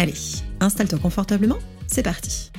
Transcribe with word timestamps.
Allez, 0.00 0.14
installe-toi 0.60 1.00
confortablement 1.00 1.58
c'est 1.88 2.04
parti 2.04 2.52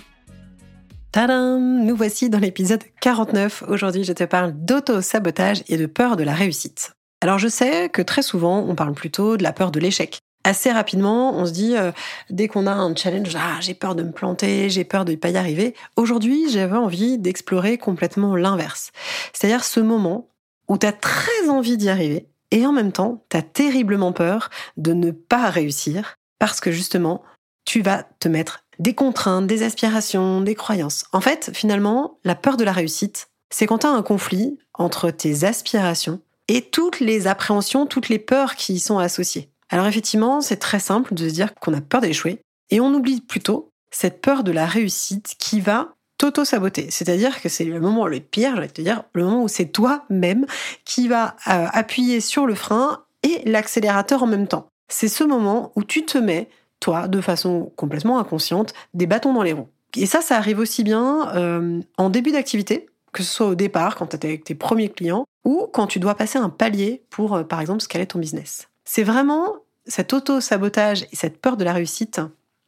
Tadam 1.13 1.85
Nous 1.85 1.95
voici 1.95 2.29
dans 2.29 2.37
l'épisode 2.37 2.83
49. 2.99 3.63
Aujourd'hui, 3.69 4.03
je 4.03 4.11
te 4.11 4.25
parle 4.25 4.51
d'auto-sabotage 4.51 5.63
et 5.69 5.77
de 5.77 5.85
peur 5.85 6.17
de 6.17 6.23
la 6.23 6.33
réussite. 6.33 6.91
Alors 7.21 7.39
je 7.39 7.47
sais 7.47 7.87
que 7.87 8.01
très 8.01 8.23
souvent, 8.23 8.65
on 8.67 8.75
parle 8.75 8.93
plutôt 8.93 9.37
de 9.37 9.43
la 9.43 9.53
peur 9.53 9.71
de 9.71 9.79
l'échec. 9.79 10.19
Assez 10.43 10.69
rapidement, 10.69 11.33
on 11.33 11.45
se 11.45 11.53
dit, 11.53 11.77
euh, 11.77 11.93
dès 12.29 12.49
qu'on 12.49 12.67
a 12.67 12.73
un 12.73 12.93
challenge, 12.93 13.33
ah, 13.37 13.61
j'ai 13.61 13.73
peur 13.73 13.95
de 13.95 14.03
me 14.03 14.11
planter, 14.11 14.69
j'ai 14.69 14.83
peur 14.83 15.05
de 15.05 15.11
ne 15.11 15.17
pas 15.17 15.29
y 15.29 15.37
arriver. 15.37 15.75
Aujourd'hui, 15.95 16.49
j'avais 16.49 16.75
envie 16.75 17.19
d'explorer 17.19 17.77
complètement 17.77 18.35
l'inverse. 18.35 18.91
C'est-à-dire 19.31 19.63
ce 19.63 19.79
moment 19.79 20.27
où 20.67 20.77
tu 20.77 20.85
as 20.85 20.91
très 20.91 21.47
envie 21.47 21.77
d'y 21.77 21.87
arriver 21.87 22.27
et 22.51 22.65
en 22.65 22.73
même 22.73 22.91
temps, 22.91 23.23
tu 23.29 23.37
as 23.37 23.43
terriblement 23.43 24.11
peur 24.11 24.49
de 24.75 24.91
ne 24.91 25.11
pas 25.11 25.49
réussir 25.49 26.18
parce 26.39 26.59
que 26.59 26.71
justement, 26.71 27.23
tu 27.65 27.81
vas 27.81 28.03
te 28.19 28.27
mettre 28.27 28.65
des 28.79 28.95
contraintes, 28.95 29.45
des 29.45 29.63
aspirations, 29.63 30.41
des 30.41 30.55
croyances. 30.55 31.05
En 31.11 31.21
fait, 31.21 31.51
finalement, 31.53 32.17
la 32.23 32.35
peur 32.35 32.57
de 32.57 32.63
la 32.63 32.71
réussite, 32.71 33.29
c'est 33.49 33.67
quand 33.67 33.79
tu 33.79 33.87
as 33.87 33.91
un 33.91 34.01
conflit 34.01 34.57
entre 34.73 35.11
tes 35.11 35.43
aspirations 35.43 36.21
et 36.47 36.61
toutes 36.61 36.99
les 36.99 37.27
appréhensions, 37.27 37.85
toutes 37.85 38.09
les 38.09 38.19
peurs 38.19 38.55
qui 38.55 38.73
y 38.73 38.79
sont 38.79 38.97
associées. 38.97 39.49
Alors 39.69 39.85
effectivement, 39.85 40.41
c'est 40.41 40.57
très 40.57 40.79
simple 40.79 41.13
de 41.13 41.27
se 41.27 41.33
dire 41.33 41.53
qu'on 41.55 41.73
a 41.73 41.81
peur 41.81 42.01
d'échouer 42.01 42.41
et 42.71 42.79
on 42.79 42.93
oublie 42.93 43.21
plutôt 43.21 43.69
cette 43.91 44.21
peur 44.21 44.43
de 44.43 44.51
la 44.51 44.65
réussite 44.65 45.35
qui 45.37 45.61
va 45.61 45.93
t'auto-saboter. 46.17 46.91
C'est-à-dire 46.91 47.41
que 47.41 47.49
c'est 47.49 47.65
le 47.65 47.79
moment 47.79 48.07
le 48.07 48.19
pire, 48.19 48.55
je 48.55 48.61
vais 48.61 48.67
te 48.67 48.81
dire, 48.81 49.03
le 49.13 49.23
moment 49.23 49.43
où 49.43 49.47
c'est 49.47 49.67
toi-même 49.67 50.45
qui 50.85 51.07
va 51.07 51.35
euh, 51.47 51.67
appuyer 51.71 52.19
sur 52.19 52.45
le 52.45 52.55
frein 52.55 53.03
et 53.23 53.41
l'accélérateur 53.49 54.23
en 54.23 54.27
même 54.27 54.47
temps. 54.47 54.69
C'est 54.89 55.07
ce 55.07 55.23
moment 55.23 55.71
où 55.75 55.83
tu 55.83 56.05
te 56.05 56.17
mets 56.17 56.49
toi, 56.79 57.07
de 57.07 57.21
façon 57.21 57.71
complètement 57.75 58.19
inconsciente, 58.19 58.73
des 58.93 59.05
bâtons 59.05 59.33
dans 59.33 59.43
les 59.43 59.53
roues. 59.53 59.67
Et 59.95 60.05
ça, 60.05 60.21
ça 60.21 60.37
arrive 60.37 60.59
aussi 60.59 60.83
bien 60.83 61.33
euh, 61.35 61.81
en 61.97 62.09
début 62.09 62.31
d'activité, 62.31 62.87
que 63.11 63.23
ce 63.23 63.33
soit 63.33 63.47
au 63.47 63.55
départ, 63.55 63.95
quand 63.95 64.07
tu 64.07 64.17
es 64.17 64.25
avec 64.25 64.43
tes 64.43 64.55
premiers 64.55 64.89
clients, 64.89 65.25
ou 65.45 65.67
quand 65.71 65.87
tu 65.87 65.99
dois 65.99 66.15
passer 66.15 66.37
un 66.37 66.49
palier 66.49 67.03
pour, 67.09 67.35
euh, 67.35 67.43
par 67.43 67.59
exemple, 67.59 67.81
scaler 67.81 68.05
ton 68.05 68.19
business. 68.19 68.69
C'est 68.85 69.03
vraiment 69.03 69.55
cet 69.85 70.13
auto-sabotage 70.13 71.03
et 71.11 71.15
cette 71.15 71.41
peur 71.41 71.57
de 71.57 71.63
la 71.63 71.73
réussite, 71.73 72.21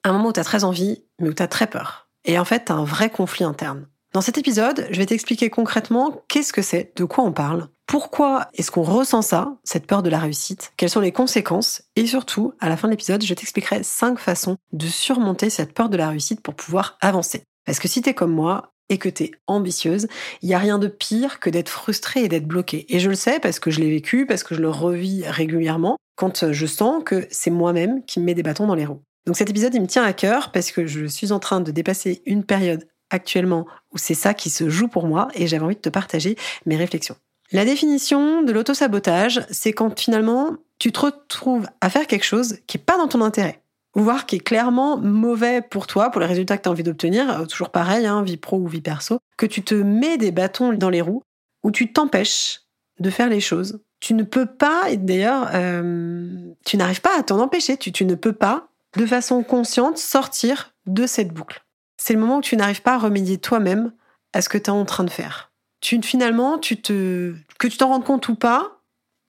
un 0.03 0.13
moment 0.13 0.29
où 0.29 0.33
tu 0.33 0.39
as 0.39 0.43
très 0.43 0.63
envie, 0.63 1.03
mais 1.19 1.29
où 1.29 1.33
tu 1.33 1.43
as 1.43 1.47
très 1.47 1.67
peur. 1.67 2.07
Et 2.25 2.39
en 2.39 2.45
fait, 2.45 2.71
un 2.71 2.83
vrai 2.83 3.09
conflit 3.09 3.43
interne. 3.43 3.87
Dans 4.13 4.19
cet 4.19 4.37
épisode, 4.37 4.87
je 4.91 4.97
vais 4.97 5.05
t'expliquer 5.05 5.49
concrètement 5.49 6.21
qu'est-ce 6.27 6.51
que 6.51 6.61
c'est, 6.61 6.91
de 6.97 7.05
quoi 7.05 7.23
on 7.23 7.31
parle, 7.31 7.69
pourquoi 7.87 8.49
est-ce 8.53 8.69
qu'on 8.69 8.81
ressent 8.81 9.21
ça, 9.21 9.55
cette 9.63 9.87
peur 9.87 10.03
de 10.03 10.09
la 10.09 10.19
réussite 10.19 10.73
Quelles 10.75 10.89
sont 10.89 10.99
les 10.99 11.13
conséquences 11.13 11.83
Et 11.95 12.05
surtout, 12.05 12.53
à 12.59 12.67
la 12.67 12.75
fin 12.75 12.89
de 12.89 12.91
l'épisode, 12.91 13.23
je 13.23 13.33
t'expliquerai 13.33 13.83
cinq 13.83 14.19
façons 14.19 14.57
de 14.73 14.85
surmonter 14.85 15.49
cette 15.49 15.73
peur 15.73 15.87
de 15.87 15.95
la 15.95 16.09
réussite 16.09 16.41
pour 16.41 16.55
pouvoir 16.55 16.97
avancer. 16.99 17.43
Parce 17.65 17.79
que 17.79 17.87
si 17.87 18.01
t'es 18.01 18.13
comme 18.13 18.33
moi 18.33 18.73
et 18.89 18.97
que 18.97 19.07
t'es 19.07 19.31
ambitieuse, 19.47 20.09
il 20.41 20.49
n'y 20.49 20.55
a 20.55 20.59
rien 20.59 20.77
de 20.77 20.87
pire 20.87 21.39
que 21.39 21.49
d'être 21.49 21.69
frustré 21.69 22.25
et 22.25 22.27
d'être 22.27 22.47
bloqué. 22.47 22.85
Et 22.93 22.99
je 22.99 23.09
le 23.09 23.15
sais 23.15 23.39
parce 23.39 23.59
que 23.61 23.71
je 23.71 23.79
l'ai 23.79 23.89
vécu, 23.89 24.25
parce 24.25 24.43
que 24.43 24.55
je 24.55 24.61
le 24.61 24.69
revis 24.69 25.23
régulièrement, 25.25 25.95
quand 26.17 26.51
je 26.51 26.65
sens 26.65 27.01
que 27.05 27.27
c'est 27.31 27.49
moi-même 27.49 28.03
qui 28.03 28.19
me 28.19 28.25
met 28.25 28.33
des 28.33 28.43
bâtons 28.43 28.67
dans 28.67 28.75
les 28.75 28.85
roues. 28.85 29.03
Donc 29.25 29.37
cet 29.37 29.49
épisode, 29.49 29.75
il 29.75 29.81
me 29.81 29.87
tient 29.87 30.03
à 30.03 30.13
cœur 30.13 30.51
parce 30.51 30.71
que 30.71 30.87
je 30.87 31.05
suis 31.05 31.31
en 31.31 31.39
train 31.39 31.61
de 31.61 31.71
dépasser 31.71 32.23
une 32.25 32.43
période 32.43 32.87
actuellement 33.11 33.67
où 33.93 33.97
c'est 33.97 34.15
ça 34.15 34.33
qui 34.33 34.49
se 34.49 34.69
joue 34.69 34.87
pour 34.87 35.05
moi 35.05 35.27
et 35.35 35.45
j'avais 35.45 35.63
envie 35.63 35.75
de 35.75 35.81
te 35.81 35.89
partager 35.89 36.35
mes 36.65 36.77
réflexions. 36.77 37.15
La 37.51 37.65
définition 37.65 38.43
de 38.43 38.51
l'autosabotage, 38.51 39.45
c'est 39.51 39.73
quand 39.73 39.99
finalement 39.99 40.55
tu 40.79 40.91
te 40.91 41.01
retrouves 41.01 41.67
à 41.81 41.89
faire 41.89 42.07
quelque 42.07 42.23
chose 42.23 42.57
qui 42.65 42.77
n'est 42.77 42.83
pas 42.83 42.97
dans 42.97 43.09
ton 43.09 43.21
intérêt, 43.21 43.61
voire 43.93 44.25
qui 44.25 44.37
est 44.37 44.39
clairement 44.39 44.97
mauvais 44.97 45.61
pour 45.61 45.85
toi, 45.85 46.09
pour 46.09 46.21
les 46.21 46.27
résultats 46.27 46.57
que 46.57 46.63
tu 46.63 46.69
as 46.69 46.71
envie 46.71 46.83
d'obtenir, 46.83 47.41
euh, 47.41 47.45
toujours 47.45 47.69
pareil, 47.69 48.07
hein, 48.07 48.23
vie 48.23 48.37
pro 48.37 48.57
ou 48.57 48.67
vie 48.67 48.81
perso, 48.81 49.19
que 49.37 49.45
tu 49.45 49.63
te 49.63 49.75
mets 49.75 50.17
des 50.17 50.31
bâtons 50.31 50.73
dans 50.73 50.89
les 50.89 51.01
roues, 51.01 51.23
où 51.63 51.71
tu 51.71 51.91
t'empêches 51.91 52.61
de 52.99 53.09
faire 53.09 53.29
les 53.29 53.41
choses. 53.41 53.81
Tu 53.99 54.13
ne 54.13 54.23
peux 54.23 54.45
pas, 54.45 54.89
et 54.89 54.97
d'ailleurs, 54.97 55.49
euh, 55.53 56.53
tu 56.65 56.77
n'arrives 56.77 57.01
pas 57.01 57.19
à 57.19 57.23
t'en 57.23 57.39
empêcher, 57.39 57.77
tu 57.77 58.05
ne 58.05 58.15
peux 58.15 58.33
pas, 58.33 58.69
de 58.97 59.05
façon 59.05 59.43
consciente, 59.43 59.97
sortir 59.97 60.73
de 60.85 61.05
cette 61.05 61.33
boucle. 61.33 61.63
C'est 62.03 62.13
le 62.13 62.19
moment 62.19 62.37
où 62.37 62.41
tu 62.41 62.57
n'arrives 62.57 62.81
pas 62.81 62.95
à 62.95 62.97
remédier 62.97 63.37
toi-même 63.37 63.93
à 64.33 64.41
ce 64.41 64.49
que 64.49 64.57
tu 64.57 64.65
es 64.65 64.69
en 64.69 64.85
train 64.85 65.03
de 65.03 65.09
faire 65.09 65.51
tu, 65.81 65.99
finalement, 66.03 66.59
tu 66.59 66.79
te, 66.79 67.35
que 67.59 67.67
tu 67.67 67.77
t'en 67.77 67.89
rendes 67.89 68.05
compte 68.05 68.29
ou 68.29 68.35
pas, 68.35 68.79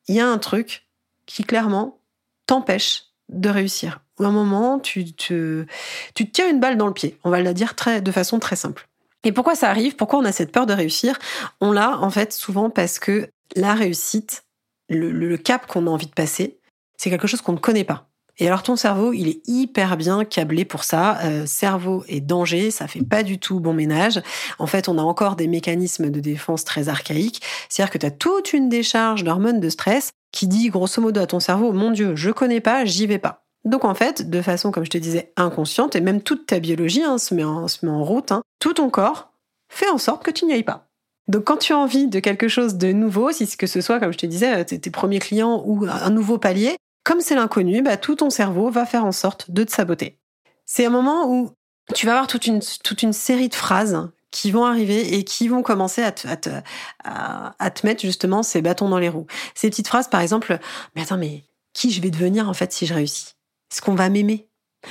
il 0.06 0.14
y 0.14 0.20
a 0.20 0.28
un 0.28 0.38
truc 0.38 0.86
qui 1.26 1.44
clairement 1.44 1.98
t'empêche 2.46 3.04
de 3.30 3.48
réussir. 3.48 4.00
Ou 4.18 4.24
à 4.24 4.28
un 4.28 4.32
moment, 4.32 4.78
tu 4.78 5.12
te, 5.12 5.64
tu 6.14 6.26
te 6.26 6.30
tiens 6.30 6.48
une 6.48 6.60
balle 6.60 6.76
dans 6.76 6.86
le 6.86 6.92
pied. 6.92 7.18
On 7.24 7.30
va 7.30 7.40
le 7.40 7.54
dire 7.54 7.74
très, 7.74 8.02
de 8.02 8.12
façon 8.12 8.38
très 8.38 8.56
simple. 8.56 8.88
Et 9.24 9.32
pourquoi 9.32 9.54
ça 9.54 9.70
arrive? 9.70 9.96
Pourquoi 9.96 10.18
on 10.18 10.24
a 10.24 10.32
cette 10.32 10.52
peur 10.52 10.66
de 10.66 10.74
réussir? 10.74 11.18
On 11.60 11.72
l'a 11.72 11.98
en 11.98 12.10
fait 12.10 12.32
souvent 12.32 12.70
parce 12.70 12.98
que 12.98 13.30
la 13.56 13.74
réussite, 13.74 14.44
le 14.88 15.36
cap 15.36 15.66
qu'on 15.66 15.86
a 15.86 15.90
envie 15.90 16.06
de 16.06 16.12
passer, 16.12 16.58
c'est 16.98 17.08
quelque 17.08 17.26
chose 17.26 17.40
qu'on 17.40 17.52
ne 17.52 17.58
connaît 17.58 17.84
pas. 17.84 18.08
Et 18.42 18.48
alors 18.48 18.64
ton 18.64 18.75
cerveau, 18.75 19.12
il 19.12 19.28
est 19.28 19.41
hyper 19.47 19.97
bien 19.97 20.25
câblé 20.25 20.64
pour 20.64 20.82
ça. 20.82 21.20
Euh, 21.22 21.47
cerveau 21.47 22.03
et 22.08 22.20
danger, 22.20 22.72
ça 22.72 22.88
fait 22.88 23.00
pas 23.04 23.22
du 23.22 23.38
tout 23.38 23.60
bon 23.60 23.72
ménage. 23.72 24.20
En 24.58 24.66
fait, 24.66 24.88
on 24.88 24.98
a 24.98 25.00
encore 25.00 25.36
des 25.36 25.47
mécanismes 25.47 26.10
de 26.10 26.19
défense 26.19 26.64
très 26.64 26.88
archaïques. 26.88 27.41
C'est-à-dire 27.69 27.92
que 27.92 27.98
tu 27.98 28.06
as 28.06 28.10
toute 28.10 28.52
une 28.52 28.69
décharge 28.69 29.22
d'hormones 29.22 29.60
de 29.60 29.69
stress 29.69 30.10
qui 30.32 30.48
dit 30.48 30.70
grosso 30.70 31.00
modo 31.00 31.20
à 31.20 31.26
ton 31.28 31.38
cerveau, 31.38 31.70
mon 31.72 31.92
Dieu, 31.92 32.16
je 32.16 32.32
connais 32.32 32.60
pas, 32.60 32.84
j'y 32.84 33.06
vais 33.06 33.20
pas. 33.20 33.44
Donc 33.64 33.84
en 33.84 33.94
fait, 33.94 34.28
de 34.28 34.42
façon, 34.42 34.72
comme 34.72 34.84
je 34.84 34.91
te 34.91 34.98
disais, 34.98 35.32
inconsciente, 35.36 35.94
et 35.94 36.00
même 36.00 36.20
toute 36.20 36.47
ta 36.47 36.58
biologie 36.58 37.04
hein, 37.04 37.19
se, 37.19 37.36
met 37.36 37.44
en, 37.44 37.69
route, 38.02 38.32
hein, 38.32 38.42
tout 38.58 38.72
ton 38.72 38.91
corps 38.91 39.31
fait 39.69 39.88
en 39.88 39.98
sorte 39.98 40.25
que 40.25 40.32
tu 40.32 40.47
n'y 40.47 40.52
ailles 40.52 40.64
pas. 40.64 40.88
Donc 41.28 41.44
quand 41.44 41.58
tu 41.58 41.75
as 41.75 41.78
envie 41.78 42.08
de 42.08 42.19
quelque 42.19 42.48
chose 42.48 42.75
de 42.75 42.91
nouveau, 42.91 43.31
si 43.31 43.47
ce 43.47 43.56
que 43.56 43.69
ce 43.69 43.81
soit, 43.81 44.00
comme 44.00 44.12
je 44.12 44.19
te 44.19 44.26
disais, 44.26 44.64
tes 44.64 44.91
premiers 44.91 45.20
clients 45.20 45.62
ou 45.64 45.86
un 45.88 46.10
nouveau 46.10 46.38
palier, 46.38 46.75
comme 47.04 47.20
c'est 47.20 47.34
l'inconnu, 47.34 47.82
bah, 47.82 47.96
tout 47.96 48.16
ton 48.16 48.30
cerveau 48.30 48.70
va 48.70 48.86
faire 48.86 49.04
en 49.04 49.12
sorte 49.12 49.50
de 49.50 49.64
te 49.64 49.72
saboter. 49.72 50.18
C'est 50.64 50.86
un 50.86 50.90
moment 50.90 51.28
où 51.28 51.50
tu 51.94 52.06
vas 52.06 52.12
avoir 52.12 52.26
toute 52.26 52.46
une, 52.46 52.60
toute 52.84 53.02
une 53.02 53.12
série 53.12 53.48
de 53.48 53.54
phrases 53.54 54.08
qui 54.30 54.50
vont 54.50 54.64
arriver 54.64 55.14
et 55.14 55.24
qui 55.24 55.48
vont 55.48 55.62
commencer 55.62 56.02
à 56.02 56.12
te, 56.12 56.26
à, 56.26 56.36
te, 56.36 56.50
à, 57.04 57.70
te 57.70 57.86
mettre 57.86 58.00
justement 58.00 58.42
ces 58.42 58.62
bâtons 58.62 58.88
dans 58.88 58.98
les 58.98 59.08
roues. 59.08 59.26
Ces 59.54 59.68
petites 59.68 59.88
phrases, 59.88 60.08
par 60.08 60.20
exemple, 60.20 60.58
mais 60.94 61.02
attends, 61.02 61.18
mais 61.18 61.44
qui 61.72 61.90
je 61.90 62.00
vais 62.00 62.10
devenir 62.10 62.48
en 62.48 62.54
fait 62.54 62.72
si 62.72 62.86
je 62.86 62.94
réussis? 62.94 63.34
Est-ce 63.70 63.82
qu'on 63.82 63.94
va 63.94 64.08
m'aimer? 64.08 64.48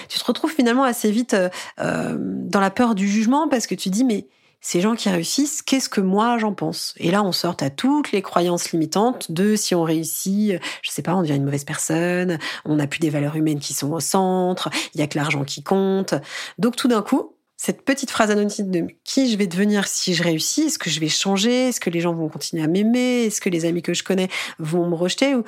Tu 0.10 0.20
te 0.20 0.24
retrouves 0.24 0.54
finalement 0.54 0.84
assez 0.84 1.12
vite 1.12 1.34
euh, 1.34 1.50
euh 1.80 2.16
dans 2.20 2.60
la 2.60 2.70
peur 2.70 2.96
du 2.96 3.08
jugement 3.08 3.48
parce 3.50 3.68
que 3.68 3.76
tu 3.76 3.90
dis, 3.90 4.04
mais 4.04 4.28
ces 4.62 4.80
gens 4.80 4.96
qui 4.96 5.10
réussissent, 5.10 5.62
qu'est-ce 5.64 5.90
que 5.90 6.02
moi 6.02 6.38
j'en 6.38 6.54
pense? 6.54 6.94
Et 6.98 7.10
là, 7.12 7.24
on 7.24 7.32
sort 7.32 7.58
à 7.62 7.70
toutes 7.72 8.12
les 8.12 8.22
croyances 8.22 8.72
limitantes 8.72 9.32
de 9.32 9.56
si 9.56 9.74
on 9.74 9.84
réussit, 9.84 10.54
je 10.84 10.92
sais 10.92 11.02
pas, 11.02 11.16
on 11.16 11.22
devient 11.22 11.36
une 11.36 11.46
mauvaise 11.46 11.66
personne, 11.66 12.38
on 12.66 12.76
n'a 12.76 12.88
plus 12.88 13.00
des 13.00 13.10
valeurs 13.10 13.36
humaines 13.36 13.60
qui 13.60 13.74
sont 13.74 13.92
au 13.92 14.00
centre, 14.00 14.70
il 14.94 15.02
y 15.02 15.04
a 15.04 15.08
que 15.08 15.18
l'argent 15.18 15.44
qui 15.44 15.64
compte. 15.64 16.14
Donc 16.60 16.76
tout 16.76 16.88
d'un 16.88 17.02
coup, 17.02 17.36
cette 17.58 17.84
petite 17.84 18.10
phrase 18.10 18.32
anonyme 18.32 18.72
de 18.72 18.88
qui 19.04 19.32
je 19.32 19.38
vais 19.38 19.48
devenir 19.48 19.88
si 19.88 20.14
je 20.14 20.24
réussis, 20.24 20.64
est-ce 20.64 20.80
que 20.80 20.90
je 20.90 21.00
vais 21.00 21.10
changer, 21.10 21.70
est-ce 21.70 21.80
que 21.80 21.90
les 21.90 22.00
gens 22.00 22.14
vont 22.14 22.30
continuer 22.30 22.64
à 22.64 22.68
m'aimer, 22.68 23.26
est-ce 23.26 23.42
que 23.42 23.50
les 23.50 23.66
amis 23.66 23.82
que 23.82 23.94
je 23.94 24.04
connais 24.04 24.30
vont 24.60 24.88
me 24.88 24.96
rejeter? 24.96 25.36
Ou 25.36 25.44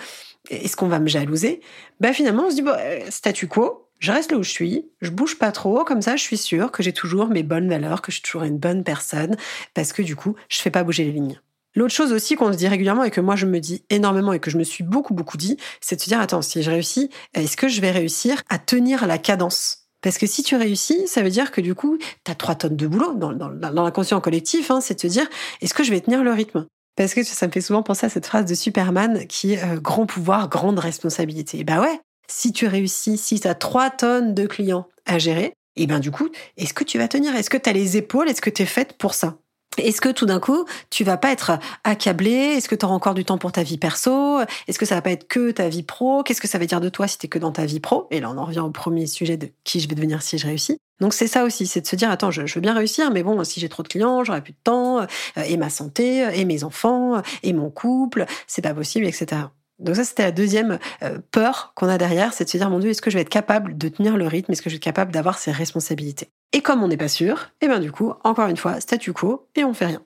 est-ce 0.50 0.76
qu'on 0.76 0.88
va 0.88 1.00
me 1.00 1.08
jalouser? 1.08 1.62
Ben 2.00 2.14
finalement, 2.14 2.46
on 2.48 2.50
se 2.50 2.56
dit 2.56 2.62
bon, 2.62 2.76
euh, 2.78 3.00
statu 3.10 3.48
quo, 3.48 3.90
je 4.04 4.12
reste 4.12 4.34
là 4.34 4.38
où 4.38 4.44
je 4.44 4.50
suis, 4.50 4.86
je 5.02 5.10
bouge 5.10 5.38
pas 5.38 5.54
trop, 5.54 5.86
comme 5.86 6.02
ça 6.02 6.18
je 6.18 6.22
suis 6.22 6.36
sûre 6.36 6.72
que 6.72 6.84
j'ai 6.84 6.92
toujours 6.92 7.28
mes 7.28 7.42
bonnes 7.42 7.70
valeurs, 7.70 8.02
que 8.02 8.12
je 8.12 8.18
suis 8.18 8.24
toujours 8.24 8.44
une 8.44 8.58
bonne 8.58 8.84
personne, 8.84 9.38
parce 9.74 9.94
que 9.94 10.02
du 10.02 10.18
coup, 10.18 10.36
je 10.50 10.60
fais 10.60 10.70
pas 10.70 10.84
bouger 10.84 11.06
les 11.06 11.14
lignes. 11.14 11.40
L'autre 11.74 11.94
chose 11.94 12.12
aussi 12.12 12.36
qu'on 12.36 12.52
se 12.52 12.58
dit 12.58 12.68
régulièrement 12.68 13.06
et 13.06 13.12
que 13.12 13.22
moi 13.22 13.38
je 13.38 13.46
me 13.46 13.62
dis 13.62 13.86
énormément 13.90 14.34
et 14.34 14.42
que 14.42 14.52
je 14.52 14.58
me 14.58 14.66
suis 14.66 14.84
beaucoup 14.84 15.14
beaucoup 15.14 15.38
dit, 15.38 15.56
c'est 15.80 15.96
de 15.96 16.02
se 16.02 16.10
dire 16.10 16.20
attends, 16.20 16.42
si 16.42 16.62
je 16.62 16.70
réussis, 16.70 17.12
est-ce 17.34 17.56
que 17.56 17.70
je 17.70 17.80
vais 17.80 17.92
réussir 17.92 18.42
à 18.50 18.60
tenir 18.60 19.08
la 19.08 19.18
cadence? 19.18 19.88
Parce 20.02 20.18
que 20.18 20.28
si 20.28 20.44
tu 20.44 20.58
réussis, 20.58 21.08
ça 21.08 21.24
veut 21.24 21.30
dire 21.30 21.52
que 21.52 21.62
du 21.62 21.74
coup, 21.74 21.98
tu 21.98 22.30
as 22.32 22.36
trois 22.36 22.56
tonnes 22.56 22.76
de 22.76 22.88
boulot 22.88 23.14
dans, 23.14 23.32
dans, 23.32 23.50
dans 23.50 23.84
l'inconscient 23.84 24.20
collectif, 24.20 24.70
hein, 24.70 24.82
c'est 24.82 24.96
de 24.96 25.00
te 25.00 25.08
dire, 25.08 25.30
est-ce 25.62 25.74
que 25.74 25.84
je 25.84 25.92
vais 25.92 26.02
tenir 26.02 26.26
le 26.26 26.32
rythme? 26.34 26.68
Parce 26.98 27.14
que 27.14 27.24
ça 27.24 27.48
me 27.48 27.54
fait 27.54 27.62
souvent 27.62 27.84
penser 27.84 28.06
à 28.06 28.10
cette 28.10 28.26
phrase 28.26 28.46
de 28.46 28.54
Superman 28.54 29.26
qui 29.28 29.54
est 29.54 29.64
euh, 29.64 29.80
grand 29.80 30.06
pouvoir, 30.06 30.50
grande 30.50 30.78
responsabilité. 30.78 31.64
bah 31.64 31.80
ouais, 31.80 32.02
si 32.28 32.52
tu 32.54 32.68
réussis, 32.68 33.18
si 33.18 33.40
tu 33.40 33.48
as 33.48 33.56
3 33.56 33.90
tonnes 33.92 34.34
de 34.34 34.48
clients 34.48 34.88
à 35.06 35.20
gérer, 35.20 35.54
et 35.76 35.88
ben 35.88 36.00
du 36.00 36.12
coup, 36.12 36.30
est-ce 36.58 36.74
que 36.74 36.84
tu 36.84 36.98
vas 36.98 37.08
tenir? 37.08 37.36
Est-ce 37.36 37.50
que 37.50 37.58
tu 37.58 37.70
as 37.70 37.74
les 37.74 37.98
épaules? 37.98 38.30
Est-ce 38.30 38.42
que 38.42 38.50
tu 38.50 38.62
es 38.62 38.68
faite 38.68 38.94
pour 38.94 39.14
ça? 39.14 39.38
Est-ce 39.78 40.02
que 40.02 40.10
tout 40.10 40.28
d'un 40.28 40.40
coup, 40.40 40.66
tu 40.92 41.04
vas 41.04 41.18
pas 41.18 41.32
être 41.32 41.58
accablé 41.84 42.32
Est-ce 42.32 42.70
que 42.70 42.76
tu 42.76 42.86
auras 42.86 42.94
encore 42.94 43.16
du 43.16 43.26
temps 43.26 43.40
pour 43.40 43.52
ta 43.52 43.64
vie 43.64 43.80
perso? 43.80 44.40
Est-ce 44.68 44.78
que 44.78 44.86
ça 44.86 44.94
va 44.96 45.02
pas 45.02 45.12
être 45.12 45.28
que 45.28 45.50
ta 45.50 45.68
vie 45.68 45.82
pro? 45.82 46.22
Qu'est-ce 46.22 46.42
que 46.42 46.48
ça 46.48 46.60
veut 46.60 46.68
dire 46.68 46.80
de 46.80 46.90
toi 46.90 47.08
si 47.08 47.18
t'es 47.18 47.28
que 47.28 47.40
dans 47.40 47.52
ta 47.52 47.66
vie 47.66 47.80
pro? 47.80 48.08
Et 48.12 48.20
là, 48.20 48.30
on 48.30 48.38
en 48.38 48.46
revient 48.46 48.60
au 48.60 48.70
premier 48.70 49.08
sujet 49.08 49.36
de 49.36 49.50
qui 49.64 49.80
je 49.80 49.90
vais 49.90 49.96
devenir 49.96 50.22
si 50.22 50.38
je 50.38 50.46
réussis. 50.46 50.78
Donc 51.00 51.14
c'est 51.14 51.28
ça 51.28 51.44
aussi, 51.44 51.66
c'est 51.66 51.82
de 51.82 51.88
se 51.88 51.96
dire 51.96 52.12
attends, 52.12 52.30
je, 52.30 52.42
veux 52.42 52.62
bien 52.62 52.76
réussir, 52.76 53.12
mais 53.12 53.24
bon, 53.24 53.44
si 53.44 53.60
j'ai 53.60 53.68
trop 53.68 53.82
de 53.82 53.88
clients, 53.88 54.24
j'aurai 54.24 54.42
plus 54.42 54.54
de 54.54 54.58
temps, 54.64 55.02
euh, 55.02 55.06
et 55.48 55.58
ma 55.58 55.70
santé, 55.70 56.30
et 56.34 56.46
mes 56.46 56.64
enfants, 56.64 57.22
et 57.42 57.52
mon 57.52 57.72
couple, 57.72 58.26
c'est 58.46 58.62
pas 58.62 58.76
possible, 58.76 59.08
etc. 59.08 59.42
Donc 59.80 59.96
ça, 59.96 60.04
c'était 60.04 60.24
la 60.24 60.32
deuxième 60.32 60.80
euh, 61.02 61.20
peur 61.32 61.74
qu'on 61.76 61.90
a 61.90 61.98
derrière, 61.98 62.34
c'est 62.34 62.46
de 62.46 62.50
se 62.50 62.58
dire, 62.58 62.70
mon 62.70 62.80
Dieu, 62.80 62.92
est-ce 62.92 63.02
que 63.02 63.10
je 63.10 63.18
vais 63.18 63.22
être 63.22 63.30
capable 63.30 63.78
de 63.78 63.90
tenir 63.90 64.18
le 64.18 64.28
rythme? 64.28 64.52
Est-ce 64.52 64.62
que 64.62 64.70
je 64.70 64.76
vais 64.76 64.78
être 64.78 64.84
capable 64.84 65.12
d'avoir 65.12 65.38
ces 65.38 65.52
responsabilités? 65.52 66.30
Et 66.52 66.62
comme 66.62 66.84
on 66.84 66.88
n'est 66.88 66.98
pas 66.98 67.08
sûr, 67.08 67.50
et 67.62 67.66
eh 67.66 67.68
bien 67.68 67.80
du 67.80 67.92
coup, 67.92 68.14
encore 68.24 68.48
une 68.48 68.58
fois, 68.58 68.80
statu 68.80 69.14
quo, 69.14 69.48
et 69.56 69.64
on 69.64 69.74
fait 69.74 69.88
rien. 69.88 70.04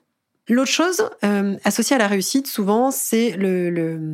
L'autre 0.48 0.70
chose 0.70 1.10
euh, 1.24 1.56
associée 1.64 1.96
à 1.96 1.98
la 1.98 2.06
réussite, 2.06 2.46
souvent, 2.46 2.90
c'est 2.90 3.32
le, 3.32 4.08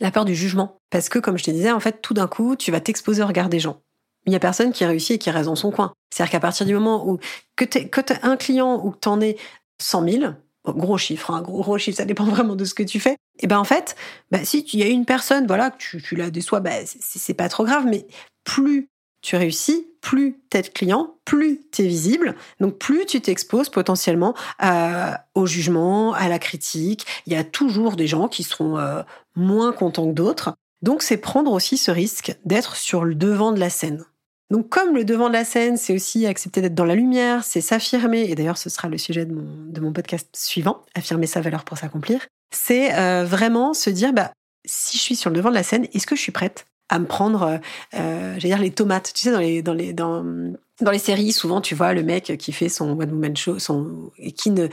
la 0.00 0.10
peur 0.10 0.24
du 0.24 0.34
jugement. 0.34 0.80
Parce 0.90 1.08
que, 1.08 1.18
comme 1.18 1.36
je 1.36 1.44
te 1.44 1.50
disais, 1.50 1.72
en 1.72 1.80
fait, 1.80 2.00
tout 2.00 2.14
d'un 2.14 2.28
coup, 2.28 2.54
tu 2.54 2.70
vas 2.70 2.80
t'exposer 2.80 3.22
au 3.22 3.26
regard 3.26 3.48
des 3.48 3.58
gens. 3.58 3.82
Il 4.26 4.30
n'y 4.30 4.36
a 4.36 4.40
personne 4.40 4.72
qui 4.72 4.84
réussit 4.84 5.16
et 5.16 5.18
qui 5.18 5.30
reste 5.30 5.46
dans 5.46 5.56
son 5.56 5.70
coin. 5.70 5.92
C'est-à-dire 6.10 6.32
qu'à 6.32 6.40
partir 6.40 6.66
du 6.66 6.74
moment 6.74 7.08
où 7.08 7.18
que 7.56 7.64
tu 7.64 7.88
un 8.22 8.36
client 8.36 8.80
ou 8.84 8.92
que 8.92 8.98
tu 9.00 9.08
en 9.08 9.20
es 9.20 9.36
100 9.80 10.08
000, 10.08 10.32
gros 10.72 10.98
chiffre, 10.98 11.30
hein, 11.30 11.42
gros, 11.42 11.62
gros 11.62 11.78
chiffre, 11.78 11.96
ça 11.96 12.04
dépend 12.04 12.24
vraiment 12.26 12.56
de 12.56 12.64
ce 12.64 12.74
que 12.74 12.82
tu 12.82 13.00
fais. 13.00 13.16
Et 13.40 13.46
ben 13.46 13.58
en 13.58 13.64
fait, 13.64 13.96
bah, 14.30 14.44
si 14.44 14.60
il 14.72 14.80
y 14.80 14.82
a 14.82 14.86
une 14.86 15.04
personne, 15.04 15.46
voilà, 15.46 15.70
que 15.70 15.98
tu, 15.98 16.16
la 16.16 16.30
déçois, 16.30 16.60
bah, 16.60 16.72
c'est 16.84 17.34
pas 17.34 17.48
trop 17.48 17.64
grave, 17.64 17.86
mais 17.86 18.06
plus 18.44 18.88
tu 19.20 19.36
réussis, 19.36 19.86
plus 20.00 20.38
t'es 20.48 20.62
client, 20.62 21.16
plus 21.24 21.60
tu 21.72 21.82
es 21.82 21.86
visible, 21.86 22.36
donc 22.60 22.78
plus 22.78 23.04
tu 23.04 23.20
t'exposes 23.20 23.68
potentiellement 23.68 24.34
au 25.34 25.46
jugement, 25.46 26.12
à 26.12 26.28
la 26.28 26.38
critique. 26.38 27.06
Il 27.26 27.32
y 27.32 27.36
a 27.36 27.44
toujours 27.44 27.96
des 27.96 28.06
gens 28.06 28.28
qui 28.28 28.42
seront 28.42 28.78
euh, 28.78 29.02
moins 29.34 29.72
contents 29.72 30.06
que 30.08 30.14
d'autres. 30.14 30.54
Donc 30.82 31.02
c'est 31.02 31.16
prendre 31.16 31.52
aussi 31.52 31.76
ce 31.76 31.90
risque 31.90 32.36
d'être 32.44 32.76
sur 32.76 33.04
le 33.04 33.14
devant 33.14 33.52
de 33.52 33.58
la 33.58 33.70
scène. 33.70 34.04
Donc 34.50 34.70
comme 34.70 34.94
le 34.94 35.04
devant 35.04 35.28
de 35.28 35.34
la 35.34 35.44
scène, 35.44 35.76
c'est 35.76 35.94
aussi 35.94 36.26
accepter 36.26 36.62
d'être 36.62 36.74
dans 36.74 36.86
la 36.86 36.94
lumière, 36.94 37.44
c'est 37.44 37.60
s'affirmer, 37.60 38.22
et 38.22 38.34
d'ailleurs 38.34 38.56
ce 38.56 38.70
sera 38.70 38.88
le 38.88 38.96
sujet 38.96 39.26
de 39.26 39.34
mon, 39.34 39.70
de 39.70 39.80
mon 39.80 39.92
podcast 39.92 40.28
suivant, 40.34 40.82
affirmer 40.94 41.26
sa 41.26 41.42
valeur 41.42 41.64
pour 41.64 41.76
s'accomplir, 41.76 42.26
c'est 42.50 42.94
euh, 42.94 43.24
vraiment 43.24 43.74
se 43.74 43.90
dire, 43.90 44.12
bah, 44.12 44.32
si 44.64 44.96
je 44.96 45.02
suis 45.02 45.16
sur 45.16 45.30
le 45.30 45.36
devant 45.36 45.50
de 45.50 45.54
la 45.54 45.62
scène, 45.62 45.86
est-ce 45.92 46.06
que 46.06 46.16
je 46.16 46.22
suis 46.22 46.32
prête 46.32 46.66
à 46.88 46.98
me 46.98 47.04
prendre, 47.04 47.42
euh, 47.42 47.58
euh 47.94 48.34
j'allais 48.38 48.54
dire 48.54 48.58
les 48.58 48.70
tomates? 48.70 49.12
Tu 49.14 49.22
sais, 49.22 49.32
dans 49.32 49.38
les, 49.38 49.60
dans 49.60 49.74
les, 49.74 49.92
dans, 49.92 50.24
dans 50.80 50.90
les 50.90 50.98
séries, 50.98 51.32
souvent, 51.32 51.60
tu 51.60 51.74
vois 51.74 51.92
le 51.92 52.02
mec 52.02 52.38
qui 52.38 52.52
fait 52.52 52.70
son 52.70 52.98
one 52.98 53.12
woman 53.12 53.36
show, 53.36 53.58
son, 53.58 54.10
qui 54.34 54.50
ne, 54.50 54.68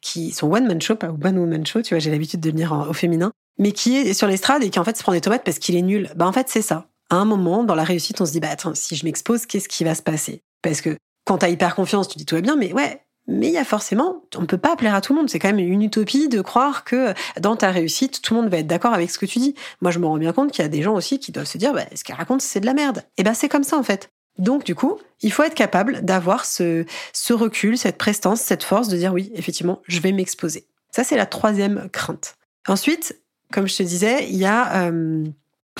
qui, 0.00 0.32
son 0.32 0.50
one 0.50 0.66
man 0.66 0.80
show, 0.80 0.96
pas 0.96 1.08
one 1.08 1.38
woman 1.38 1.66
show, 1.66 1.82
tu 1.82 1.94
vois, 1.94 1.98
j'ai 1.98 2.10
l'habitude 2.10 2.40
de 2.40 2.50
venir 2.50 2.86
au 2.88 2.94
féminin, 2.94 3.32
mais 3.58 3.72
qui 3.72 3.96
est 3.96 4.14
sur 4.14 4.26
l'estrade 4.26 4.62
et 4.64 4.70
qui 4.70 4.78
en 4.78 4.84
fait 4.84 4.96
se 4.96 5.02
prend 5.02 5.12
des 5.12 5.20
tomates 5.20 5.44
parce 5.44 5.58
qu'il 5.58 5.76
est 5.76 5.82
nul. 5.82 6.10
Bah, 6.16 6.26
en 6.26 6.32
fait, 6.32 6.48
c'est 6.48 6.62
ça 6.62 6.88
à 7.10 7.16
un 7.16 7.24
moment, 7.24 7.64
dans 7.64 7.74
la 7.74 7.84
réussite, 7.84 8.20
on 8.20 8.26
se 8.26 8.32
dit, 8.32 8.40
bah 8.40 8.50
attends, 8.50 8.74
si 8.74 8.96
je 8.96 9.04
m'expose, 9.04 9.46
qu'est-ce 9.46 9.68
qui 9.68 9.84
va 9.84 9.94
se 9.94 10.02
passer? 10.02 10.42
Parce 10.62 10.80
que 10.80 10.96
quand 11.24 11.38
t'as 11.38 11.48
hyper 11.48 11.74
confiance, 11.74 12.08
tu 12.08 12.18
dis 12.18 12.26
tout 12.26 12.34
va 12.34 12.40
bien, 12.40 12.56
mais 12.56 12.72
ouais, 12.72 13.02
mais 13.28 13.48
il 13.48 13.52
y 13.52 13.58
a 13.58 13.64
forcément, 13.64 14.24
on 14.36 14.40
ne 14.40 14.46
peut 14.46 14.58
pas 14.58 14.74
plaire 14.74 14.94
à 14.94 15.02
tout 15.02 15.12
le 15.12 15.18
monde. 15.18 15.28
C'est 15.28 15.38
quand 15.38 15.48
même 15.48 15.58
une 15.58 15.82
utopie 15.82 16.28
de 16.28 16.40
croire 16.40 16.84
que 16.84 17.12
dans 17.38 17.56
ta 17.56 17.70
réussite, 17.70 18.22
tout 18.22 18.34
le 18.34 18.40
monde 18.40 18.50
va 18.50 18.58
être 18.58 18.66
d'accord 18.66 18.94
avec 18.94 19.10
ce 19.10 19.18
que 19.18 19.26
tu 19.26 19.38
dis. 19.38 19.54
Moi, 19.82 19.90
je 19.90 19.98
me 19.98 20.06
rends 20.06 20.16
bien 20.16 20.32
compte 20.32 20.50
qu'il 20.50 20.62
y 20.62 20.66
a 20.66 20.70
des 20.70 20.82
gens 20.82 20.94
aussi 20.94 21.18
qui 21.18 21.30
doivent 21.30 21.46
se 21.46 21.58
dire, 21.58 21.74
bah, 21.74 21.84
ce 21.94 22.02
qu'elle 22.02 22.16
raconte, 22.16 22.40
c'est 22.40 22.60
de 22.60 22.66
la 22.66 22.72
merde. 22.72 23.04
Et 23.18 23.22
ben, 23.22 23.34
c'est 23.34 23.50
comme 23.50 23.64
ça, 23.64 23.76
en 23.76 23.82
fait. 23.82 24.08
Donc, 24.38 24.64
du 24.64 24.74
coup, 24.74 24.98
il 25.20 25.30
faut 25.30 25.42
être 25.42 25.54
capable 25.54 26.00
d'avoir 26.02 26.46
ce, 26.46 26.86
recul, 27.30 27.76
cette 27.76 27.98
prestance, 27.98 28.40
cette 28.40 28.62
force 28.64 28.88
de 28.88 28.96
dire, 28.96 29.12
oui, 29.12 29.30
effectivement, 29.34 29.82
je 29.86 30.00
vais 30.00 30.12
m'exposer. 30.12 30.66
Ça, 30.90 31.04
c'est 31.04 31.16
la 31.16 31.26
troisième 31.26 31.90
crainte. 31.90 32.36
Ensuite, 32.66 33.20
comme 33.52 33.68
je 33.68 33.76
te 33.76 33.82
disais, 33.82 34.26
il 34.30 34.36
y 34.36 34.46
a, 34.46 34.86
euh, 34.86 35.24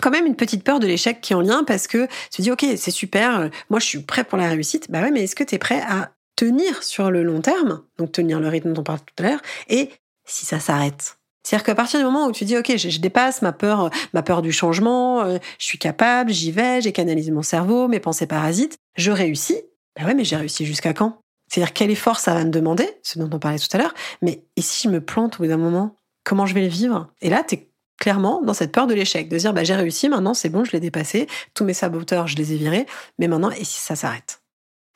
quand 0.01 0.11
même 0.11 0.27
une 0.27 0.37
petite 0.37 0.65
peur 0.65 0.81
de 0.81 0.87
l'échec 0.87 1.21
qui 1.21 1.33
est 1.33 1.37
en 1.37 1.41
lien 1.41 1.65
parce 1.65 1.87
que 1.87 2.07
tu 2.31 2.39
te 2.39 2.43
dis 2.43 2.51
ok 2.51 2.65
c'est 2.77 2.91
super, 2.91 3.41
euh, 3.41 3.49
moi 3.71 3.81
je 3.81 3.87
suis 3.87 4.01
prêt 4.01 4.25
pour 4.25 4.39
la 4.39 4.49
réussite. 4.49 4.91
Bah 4.91 5.03
ouais 5.03 5.11
mais 5.11 5.25
est-ce 5.25 5.37
que 5.37 5.45
tu 5.45 5.55
es 5.55 5.59
prêt 5.59 5.83
à 5.89 6.13
tenir 6.37 6.83
sur 6.83 7.11
le 7.11 7.23
long 7.23 7.41
terme, 7.41 7.83
donc 7.99 8.13
tenir 8.13 8.41
le 8.41 8.49
rythme 8.49 8.73
dont 8.73 8.81
on 8.81 8.85
parlait 8.85 9.03
tout 9.05 9.25
à 9.25 9.29
l'heure, 9.29 9.41
et 9.69 9.91
si 10.25 10.47
ça 10.47 10.61
s'arrête? 10.61 11.19
C'est-à-dire 11.43 11.65
qu'à 11.65 11.75
partir 11.75 11.99
du 11.99 12.05
moment 12.05 12.27
où 12.27 12.33
tu 12.33 12.45
dis 12.45 12.59
ok, 12.59 12.77
je, 12.77 12.99
dépasse 12.99 13.41
ma 13.41 13.53
peur, 13.53 13.91
ma 14.13 14.23
peur 14.23 14.43
du 14.43 14.53
changement, 14.53 15.23
euh, 15.23 15.39
je 15.59 15.65
suis 15.65 15.79
capable, 15.79 16.31
j'y 16.31 16.53
vais, 16.53 16.83
j'ai 16.83 16.93
canalisé 16.93 17.31
mon 17.31 17.43
cerveau, 17.43 17.89
mes 17.89 18.01
pensées 18.01 18.27
parasites, 18.27 18.77
je 18.97 19.11
réussis. 19.11 19.63
Bah 19.97 20.05
ouais, 20.05 20.15
mais 20.15 20.25
j'ai 20.25 20.37
réussi 20.37 20.67
jusqu'à 20.67 20.93
quand? 20.93 21.21
C'est-à-dire 21.51 21.73
quel 21.73 21.91
effort 21.91 22.21
ça 22.21 22.35
va 22.35 22.45
me 22.45 22.51
demander, 22.51 22.87
ce 23.03 23.19
dont 23.19 23.31
on 23.33 23.39
parlait 23.39 23.59
tout 23.59 23.69
à 23.73 23.79
l'heure. 23.79 23.95
Mais 24.21 24.45
et 24.57 24.61
si 24.61 24.89
je 24.89 24.93
me 24.93 25.01
plante 25.01 25.37
au 25.37 25.45
bout 25.45 25.49
d'un 25.49 25.57
moment, 25.57 25.97
comment 26.23 26.45
je 26.45 26.55
vais 26.55 26.61
le 26.61 26.69
vivre? 26.69 27.09
Et 27.23 27.31
là, 27.31 27.43
t'es 27.43 27.71
clairement 27.99 28.43
dans 28.43 28.55
cette 28.55 28.73
peur 28.73 28.87
de 28.87 28.95
l'échec, 28.95 29.29
de 29.29 29.37
dire 29.37 29.53
bah, 29.53 29.65
j'ai 29.65 29.75
réussi, 29.75 30.09
maintenant 30.09 30.35
c'est 30.35 30.49
bon, 30.49 30.65
je 30.65 30.73
l'ai 30.73 30.81
dépassé, 30.81 31.27
tous 31.55 31.65
mes 31.65 31.75
saboteurs, 31.75 32.27
je 32.27 32.37
les 32.37 32.53
ai 32.53 32.57
virés, 32.57 32.87
mais 33.19 33.29
maintenant, 33.29 33.51
et 33.51 33.65
si 33.65 33.79
ça 33.79 33.97
s'arrête. 33.97 34.41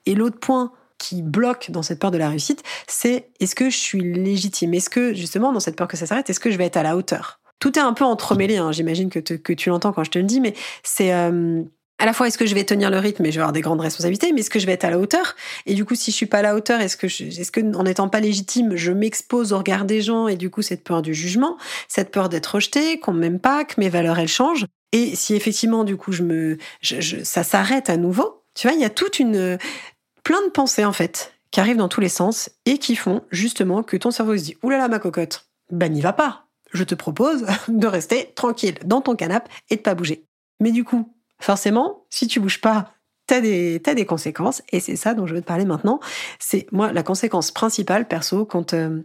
Et 0.06 0.14
l'autre 0.14 0.38
point 0.38 0.72
qui 0.98 1.22
bloque 1.22 1.70
dans 1.70 1.82
cette 1.82 1.98
peur 1.98 2.10
de 2.10 2.18
la 2.18 2.28
réussite, 2.28 2.62
c'est 2.86 3.30
est-ce 3.40 3.54
que 3.54 3.70
je 3.70 3.76
suis 3.76 4.00
légitime? 4.00 4.72
Est-ce 4.74 4.88
que, 4.88 5.14
justement, 5.14 5.52
dans 5.52 5.60
cette 5.60 5.76
peur 5.76 5.88
que 5.88 5.96
ça 5.96 6.06
s'arrête, 6.06 6.30
est-ce 6.30 6.40
que 6.40 6.50
je 6.50 6.56
vais 6.56 6.66
être 6.66 6.76
à 6.76 6.82
la 6.82 6.96
hauteur? 6.96 7.40
Tout 7.58 7.78
est 7.78 7.82
un 7.82 7.92
peu 7.92 8.04
entremêlé, 8.04 8.56
hein, 8.56 8.72
j'imagine 8.72 9.10
que, 9.10 9.18
tu 9.52 9.68
l'entends 9.68 9.92
quand 9.92 10.04
je 10.04 10.10
te 10.10 10.18
le 10.18 10.24
dis, 10.24 10.40
mais 10.40 10.54
c'est... 10.82 11.12
Euh, 11.12 11.62
à 12.02 12.04
la 12.04 12.12
fois 12.12 12.26
est-ce 12.26 12.36
que 12.36 12.46
je 12.46 12.54
vais 12.56 12.64
tenir 12.64 12.90
le 12.90 12.98
rythme 12.98 13.24
et 13.26 13.30
je 13.30 13.36
vais 13.36 13.42
avoir 13.42 13.52
des 13.52 13.60
grandes 13.60 13.80
responsabilités, 13.80 14.32
mais 14.32 14.40
est-ce 14.40 14.50
que 14.50 14.58
je 14.58 14.66
vais 14.66 14.72
être 14.72 14.82
à 14.82 14.90
la 14.90 14.98
hauteur? 14.98 15.36
Et 15.66 15.74
du 15.74 15.84
coup, 15.84 15.94
si 15.94 16.10
je 16.10 16.16
suis 16.16 16.26
pas 16.26 16.38
à 16.38 16.42
la 16.42 16.56
hauteur, 16.56 16.80
est-ce 16.80 16.96
que, 16.96 17.76
en 17.76 17.84
n'étant 17.84 18.08
pas 18.08 18.18
légitime, 18.18 18.74
je 18.74 18.90
m'expose 18.90 19.52
au 19.52 19.58
regard 19.58 19.84
des 19.84 20.00
gens 20.00 20.26
et 20.26 20.34
du 20.34 20.50
coup 20.50 20.62
cette 20.62 20.82
peur 20.82 21.00
du 21.00 21.14
jugement, 21.14 21.58
cette 21.86 22.10
peur 22.10 22.28
d'être 22.28 22.56
rejeté, 22.56 22.98
qu'on 22.98 23.12
m'aime 23.12 23.38
pas, 23.38 23.64
que 23.64 23.80
mes 23.80 23.88
valeurs 23.88 24.18
elles 24.18 24.26
changent? 24.26 24.66
Et 24.90 25.14
si 25.14 25.36
effectivement 25.36 25.84
du 25.84 25.96
coup 25.96 26.12
ça 27.22 27.44
s'arrête 27.44 27.88
à 27.88 27.96
nouveau, 27.96 28.42
tu 28.56 28.66
vois, 28.66 28.74
il 28.74 28.82
y 28.82 28.84
a 28.84 28.90
toute 28.90 29.20
une 29.20 29.56
plein 30.24 30.44
de 30.44 30.50
pensées 30.50 30.84
en 30.84 30.92
fait 30.92 31.34
qui 31.52 31.60
arrivent 31.60 31.76
dans 31.76 31.88
tous 31.88 32.00
les 32.00 32.08
sens 32.08 32.50
et 32.66 32.78
qui 32.78 32.96
font 32.96 33.22
justement 33.30 33.84
que 33.84 33.96
ton 33.96 34.10
cerveau 34.10 34.36
se 34.36 34.42
dit 34.42 34.56
oulala 34.64 34.88
ma 34.88 34.98
cocotte, 34.98 35.46
bah 35.70 35.88
n'y 35.88 36.00
va 36.00 36.12
pas. 36.12 36.48
Je 36.72 36.82
te 36.82 36.96
propose 36.96 37.46
de 37.68 37.86
rester 37.86 38.32
tranquille 38.34 38.74
dans 38.84 39.02
ton 39.02 39.14
canapé 39.14 39.48
et 39.70 39.76
de 39.76 39.82
pas 39.82 39.94
bouger. 39.94 40.24
Mais 40.58 40.72
du 40.72 40.82
coup, 40.82 41.14
forcément, 41.44 42.06
si 42.10 42.26
tu 42.26 42.40
bouges 42.40 42.60
pas, 42.60 42.94
t'as 43.26 43.40
des, 43.40 43.80
as 43.86 43.94
des 43.94 44.06
conséquences. 44.06 44.62
Et 44.70 44.80
c'est 44.80 44.96
ça 44.96 45.14
dont 45.14 45.26
je 45.26 45.34
veux 45.34 45.40
te 45.40 45.46
parler 45.46 45.64
maintenant. 45.64 46.00
C'est 46.38 46.66
moi, 46.72 46.92
la 46.92 47.02
conséquence 47.02 47.50
principale, 47.50 48.08
perso, 48.08 48.44
quand 48.44 48.74
euh, 48.74 49.02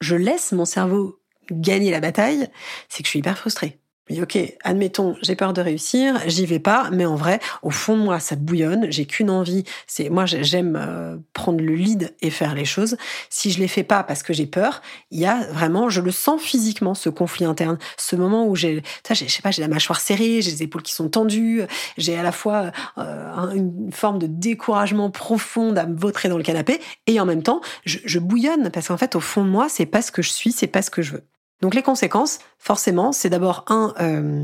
je 0.00 0.16
laisse 0.16 0.52
mon 0.52 0.64
cerveau 0.64 1.20
gagner 1.50 1.90
la 1.90 2.00
bataille, 2.00 2.48
c'est 2.88 3.02
que 3.02 3.06
je 3.06 3.10
suis 3.10 3.18
hyper 3.18 3.36
frustrée 3.36 3.80
ok, 4.22 4.38
admettons, 4.64 5.16
j'ai 5.22 5.36
peur 5.36 5.52
de 5.52 5.60
réussir, 5.60 6.20
j'y 6.26 6.46
vais 6.46 6.58
pas, 6.58 6.90
mais 6.90 7.06
en 7.06 7.14
vrai, 7.14 7.38
au 7.62 7.70
fond 7.70 7.96
moi, 7.96 8.18
ça 8.18 8.34
bouillonne, 8.34 8.86
j'ai 8.90 9.06
qu'une 9.06 9.30
envie, 9.30 9.64
c'est 9.86 10.10
moi 10.10 10.26
j'aime 10.26 10.76
euh, 10.76 11.16
prendre 11.32 11.60
le 11.60 11.74
lead 11.74 12.14
et 12.20 12.30
faire 12.30 12.54
les 12.54 12.64
choses. 12.64 12.96
Si 13.28 13.50
je 13.50 13.60
les 13.60 13.68
fais 13.68 13.84
pas 13.84 14.02
parce 14.02 14.22
que 14.22 14.32
j'ai 14.32 14.46
peur, 14.46 14.82
il 15.10 15.20
y 15.20 15.26
a 15.26 15.46
vraiment, 15.52 15.90
je 15.90 16.00
le 16.00 16.10
sens 16.10 16.40
physiquement 16.40 16.94
ce 16.94 17.08
conflit 17.08 17.44
interne, 17.44 17.78
ce 17.96 18.16
moment 18.16 18.46
où 18.46 18.56
j'ai, 18.56 18.82
je 19.08 19.14
sais 19.14 19.42
pas, 19.42 19.50
j'ai 19.50 19.62
la 19.62 19.68
mâchoire 19.68 20.00
serrée, 20.00 20.42
j'ai 20.42 20.50
les 20.50 20.62
épaules 20.62 20.82
qui 20.82 20.94
sont 20.94 21.08
tendues, 21.08 21.62
j'ai 21.96 22.18
à 22.18 22.22
la 22.22 22.32
fois 22.32 22.72
euh, 22.98 23.50
une 23.54 23.92
forme 23.92 24.18
de 24.18 24.26
découragement 24.26 25.10
profond 25.10 25.76
à 25.76 25.86
me 25.86 25.96
vautrer 25.96 26.28
dans 26.28 26.36
le 26.36 26.42
canapé 26.42 26.80
et 27.06 27.20
en 27.20 27.26
même 27.26 27.42
temps, 27.42 27.60
je, 27.84 27.98
je 28.04 28.18
bouillonne 28.18 28.70
parce 28.70 28.88
qu'en 28.88 28.96
fait, 28.96 29.14
au 29.14 29.20
fond 29.20 29.44
de 29.44 29.50
moi, 29.50 29.68
c'est 29.68 29.86
pas 29.86 30.02
ce 30.02 30.10
que 30.10 30.22
je 30.22 30.30
suis, 30.30 30.52
c'est 30.52 30.66
pas 30.66 30.82
ce 30.82 30.90
que 30.90 31.02
je 31.02 31.12
veux. 31.12 31.24
Donc 31.60 31.74
les 31.74 31.82
conséquences, 31.82 32.38
forcément, 32.58 33.12
c'est 33.12 33.30
d'abord 33.30 33.64
un 33.68 33.94
euh, 34.00 34.42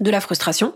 de 0.00 0.10
la 0.10 0.20
frustration. 0.20 0.74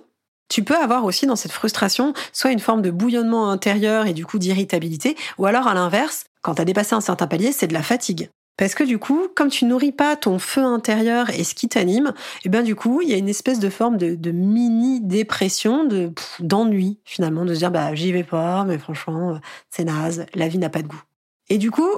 Tu 0.48 0.62
peux 0.62 0.76
avoir 0.76 1.04
aussi 1.04 1.26
dans 1.26 1.36
cette 1.36 1.52
frustration 1.52 2.12
soit 2.32 2.52
une 2.52 2.58
forme 2.58 2.82
de 2.82 2.90
bouillonnement 2.90 3.50
intérieur 3.50 4.06
et 4.06 4.12
du 4.12 4.26
coup 4.26 4.38
d'irritabilité, 4.38 5.16
ou 5.38 5.46
alors 5.46 5.66
à 5.66 5.74
l'inverse, 5.74 6.24
quand 6.42 6.56
tu 6.56 6.62
as 6.62 6.66
dépassé 6.66 6.94
un 6.94 7.00
certain 7.00 7.26
palier, 7.26 7.52
c'est 7.52 7.68
de 7.68 7.74
la 7.74 7.82
fatigue. 7.82 8.28
Parce 8.58 8.74
que 8.74 8.84
du 8.84 8.98
coup, 8.98 9.28
comme 9.34 9.48
tu 9.48 9.64
nourris 9.64 9.92
pas 9.92 10.14
ton 10.14 10.38
feu 10.38 10.62
intérieur 10.62 11.30
et 11.30 11.42
ce 11.42 11.54
qui 11.54 11.68
t'anime, 11.68 12.12
et 12.16 12.40
eh 12.44 12.48
bien 12.50 12.62
du 12.62 12.74
coup, 12.74 13.00
il 13.00 13.08
y 13.08 13.14
a 13.14 13.16
une 13.16 13.28
espèce 13.28 13.60
de 13.60 13.70
forme 13.70 13.96
de, 13.96 14.30
mini 14.30 15.00
dépression, 15.00 15.84
de 15.84 16.12
d'ennui 16.38 16.98
finalement, 17.04 17.44
de 17.46 17.54
se 17.54 17.60
dire 17.60 17.70
bah 17.70 17.94
j'y 17.94 18.12
vais 18.12 18.24
pas, 18.24 18.64
mais 18.64 18.78
franchement 18.78 19.40
c'est 19.70 19.84
naze, 19.84 20.26
la 20.34 20.48
vie 20.48 20.58
n'a 20.58 20.68
pas 20.68 20.82
de 20.82 20.88
goût. 20.88 21.02
Et 21.48 21.58
du 21.58 21.70
coup, 21.70 21.88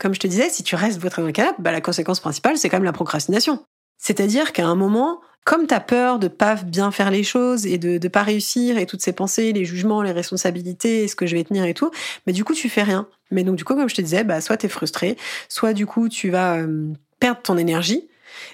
comme 0.00 0.14
je 0.14 0.20
te 0.20 0.26
disais, 0.26 0.48
si 0.50 0.62
tu 0.62 0.74
restes 0.74 1.00
votre 1.00 1.20
dans 1.20 1.26
le 1.26 1.32
canapé, 1.32 1.56
bah, 1.60 1.72
la 1.72 1.80
conséquence 1.80 2.20
principale, 2.20 2.58
c'est 2.58 2.68
quand 2.68 2.76
même 2.76 2.84
la 2.84 2.92
procrastination. 2.92 3.64
C'est-à-dire 3.98 4.52
qu'à 4.52 4.66
un 4.66 4.74
moment, 4.74 5.20
comme 5.44 5.66
tu 5.66 5.74
as 5.74 5.80
peur 5.80 6.18
de 6.18 6.28
pas 6.28 6.56
bien 6.56 6.90
faire 6.90 7.10
les 7.10 7.22
choses 7.22 7.66
et 7.66 7.78
de 7.78 7.98
ne 8.02 8.08
pas 8.08 8.22
réussir 8.22 8.78
et 8.78 8.86
toutes 8.86 9.02
ces 9.02 9.12
pensées, 9.12 9.52
les 9.52 9.64
jugements, 9.64 10.02
les 10.02 10.12
responsabilités, 10.12 11.06
ce 11.06 11.14
que 11.14 11.26
je 11.26 11.36
vais 11.36 11.44
tenir 11.44 11.64
et 11.64 11.74
tout, 11.74 11.90
mais 12.26 12.32
du 12.32 12.44
coup, 12.44 12.54
tu 12.54 12.68
fais 12.68 12.82
rien. 12.82 13.08
Mais 13.30 13.44
donc, 13.44 13.56
du 13.56 13.64
coup, 13.64 13.74
comme 13.74 13.88
je 13.88 13.94
te 13.94 14.02
disais, 14.02 14.24
bah, 14.24 14.40
soit 14.40 14.56
tu 14.56 14.66
es 14.66 14.68
frustré, 14.68 15.16
soit 15.48 15.74
du 15.74 15.86
coup, 15.86 16.08
tu 16.08 16.30
vas 16.30 16.56
euh, 16.56 16.92
perdre 17.20 17.42
ton 17.42 17.56
énergie. 17.56 18.08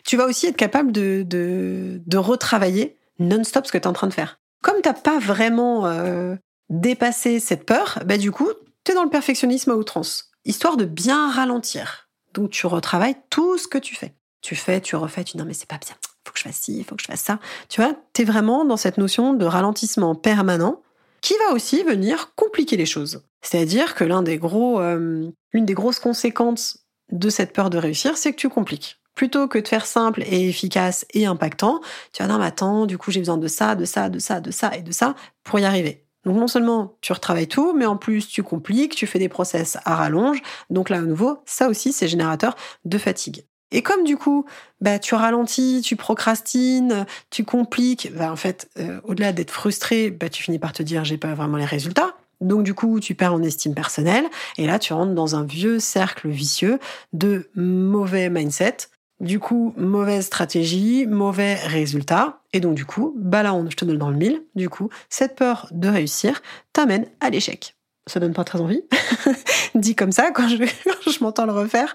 Tu 0.04 0.16
vas 0.16 0.26
aussi 0.26 0.47
être 0.47 0.56
capable 0.56 0.92
de, 0.92 1.25
de, 1.26 2.00
de 2.04 2.16
retravailler 2.18 2.97
non-stop 3.18 3.66
ce 3.66 3.73
que 3.73 3.78
tu 3.78 3.85
es 3.85 3.87
en 3.87 3.92
train 3.92 4.09
de 4.09 4.12
faire. 4.12 4.38
Comme 4.62 4.80
t'as 4.82 4.92
pas 4.92 5.18
vraiment 5.18 5.87
euh, 5.87 6.35
dépasser 6.68 7.40
cette 7.40 7.64
peur, 7.64 8.00
bah 8.04 8.18
du 8.18 8.30
coup, 8.30 8.49
tu 8.85 8.92
es 8.92 8.94
dans 8.94 9.04
le 9.04 9.11
perfectionnisme 9.11 9.70
à 9.70 9.75
outrance, 9.75 10.29
histoire 10.44 10.76
de 10.76 10.85
bien 10.85 11.30
ralentir. 11.30 12.09
Donc 12.35 12.50
tu 12.50 12.66
retravailles 12.66 13.16
tout 13.30 13.59
ce 13.59 13.68
que 13.68 13.78
tu 13.78 13.94
fais. 13.94 14.14
Tu 14.42 14.54
fais, 14.56 14.80
tu 14.80 14.97
refais, 14.97 15.25
tu 15.25 15.32
dis 15.32 15.38
non 15.38 15.44
mais 15.44 15.54
c'est 15.54 15.68
pas 15.68 15.78
bien, 15.78 15.94
faut 16.26 16.32
que 16.32 16.38
je 16.38 16.44
fasse 16.44 16.56
ci, 16.56 16.78
il 16.78 16.85
faut 16.85 16.97
que 16.97 17.02
je 17.02 17.06
fasse 17.06 17.20
ça. 17.20 17.38
Tu 17.68 17.80
vois, 17.80 17.94
tu 18.14 18.23
es 18.23 18.25
vraiment 18.25 18.64
dans 18.64 18.76
cette 18.76 18.99
notion 18.99 19.35
de 19.35 19.44
ralentissement 19.44 20.14
permanent 20.14 20.82
qui 21.20 21.35
va 21.47 21.54
aussi 21.54 21.82
venir 21.82 22.35
compliquer 22.35 22.76
les 22.76 22.87
choses. 22.87 23.23
C'est-à-dire 23.42 23.94
que 23.94 24.04
l'un 24.04 24.23
des 24.23 24.38
gros, 24.38 24.80
euh, 24.80 25.28
l'une 25.52 25.66
des 25.66 25.75
grosses 25.75 25.99
conséquences 25.99 26.87
de 27.11 27.28
cette 27.28 27.52
peur 27.52 27.68
de 27.68 27.78
réussir, 27.78 28.16
c'est 28.16 28.32
que 28.32 28.38
tu 28.38 28.49
compliques. 28.49 29.00
Plutôt 29.14 29.49
que 29.49 29.59
de 29.59 29.68
faire 29.68 29.85
simple 29.85 30.23
et 30.23 30.49
efficace 30.49 31.04
et 31.12 31.26
impactant, 31.26 31.80
tu 32.12 32.23
vas 32.23 32.28
non 32.28 32.38
mais 32.38 32.47
attends, 32.47 32.87
du 32.87 32.97
coup 32.97 33.11
j'ai 33.11 33.20
besoin 33.20 33.37
de 33.37 33.49
ça, 33.49 33.75
de 33.75 33.85
ça, 33.85 34.09
de 34.09 34.18
ça, 34.18 34.40
de 34.40 34.50
ça 34.50 34.75
et 34.75 34.82
de 34.82 34.92
ça 34.92 35.14
pour 35.42 35.59
y 35.59 35.64
arriver. 35.64 36.06
Donc 36.24 36.36
non 36.36 36.48
seulement 36.48 36.96
tu 37.00 37.12
retravailles 37.12 37.48
tout, 37.48 37.72
mais 37.72 37.86
en 37.86 37.96
plus 37.96 38.28
tu 38.28 38.42
compliques, 38.42 38.94
tu 38.94 39.06
fais 39.06 39.18
des 39.18 39.28
process 39.28 39.78
à 39.84 39.94
rallonge. 39.94 40.42
Donc 40.68 40.90
là 40.90 40.98
à 40.98 41.02
nouveau, 41.02 41.38
ça 41.46 41.68
aussi 41.68 41.92
c'est 41.92 42.08
générateur 42.08 42.56
de 42.84 42.98
fatigue. 42.98 43.44
Et 43.72 43.82
comme 43.82 44.04
du 44.04 44.16
coup, 44.16 44.46
bah, 44.80 44.98
tu 44.98 45.14
ralentis, 45.14 45.80
tu 45.84 45.96
procrastines, 45.96 47.06
tu 47.30 47.44
compliques, 47.44 48.12
bah, 48.16 48.32
en 48.32 48.36
fait, 48.36 48.68
euh, 48.78 49.00
au-delà 49.04 49.32
d'être 49.32 49.52
frustré, 49.52 50.10
bah, 50.10 50.28
tu 50.28 50.42
finis 50.42 50.58
par 50.58 50.72
te 50.72 50.82
dire 50.82 51.04
j'ai 51.04 51.18
pas 51.18 51.34
vraiment 51.34 51.56
les 51.56 51.64
résultats. 51.64 52.14
Donc 52.40 52.62
du 52.62 52.74
coup, 52.74 53.00
tu 53.00 53.14
perds 53.14 53.34
en 53.34 53.42
estime 53.42 53.74
personnelle 53.74 54.24
et 54.56 54.66
là, 54.66 54.78
tu 54.78 54.92
rentres 54.92 55.14
dans 55.14 55.36
un 55.36 55.44
vieux 55.44 55.78
cercle 55.78 56.28
vicieux 56.28 56.78
de 57.12 57.50
mauvais 57.54 58.30
mindset, 58.30 58.88
du 59.20 59.38
coup, 59.38 59.74
mauvaise 59.76 60.26
stratégie, 60.26 61.06
mauvais 61.06 61.54
résultat. 61.54 62.40
Et 62.54 62.60
donc, 62.60 62.74
du 62.74 62.86
coup, 62.86 63.14
bah 63.16 63.42
je 63.68 63.76
te 63.76 63.84
donne 63.84 63.98
dans 63.98 64.10
le 64.10 64.16
mille. 64.16 64.42
Du 64.54 64.68
coup, 64.70 64.88
cette 65.10 65.36
peur 65.36 65.68
de 65.70 65.88
réussir 65.88 66.40
t'amène 66.72 67.06
à 67.20 67.28
l'échec. 67.28 67.76
Ça 68.06 68.18
donne 68.18 68.32
pas 68.32 68.44
très 68.44 68.60
envie. 68.60 68.82
Dit 69.74 69.94
comme 69.94 70.10
ça 70.10 70.30
quand 70.34 70.48
je, 70.48 71.22
m'entends 71.22 71.44
le 71.44 71.52
refaire. 71.52 71.94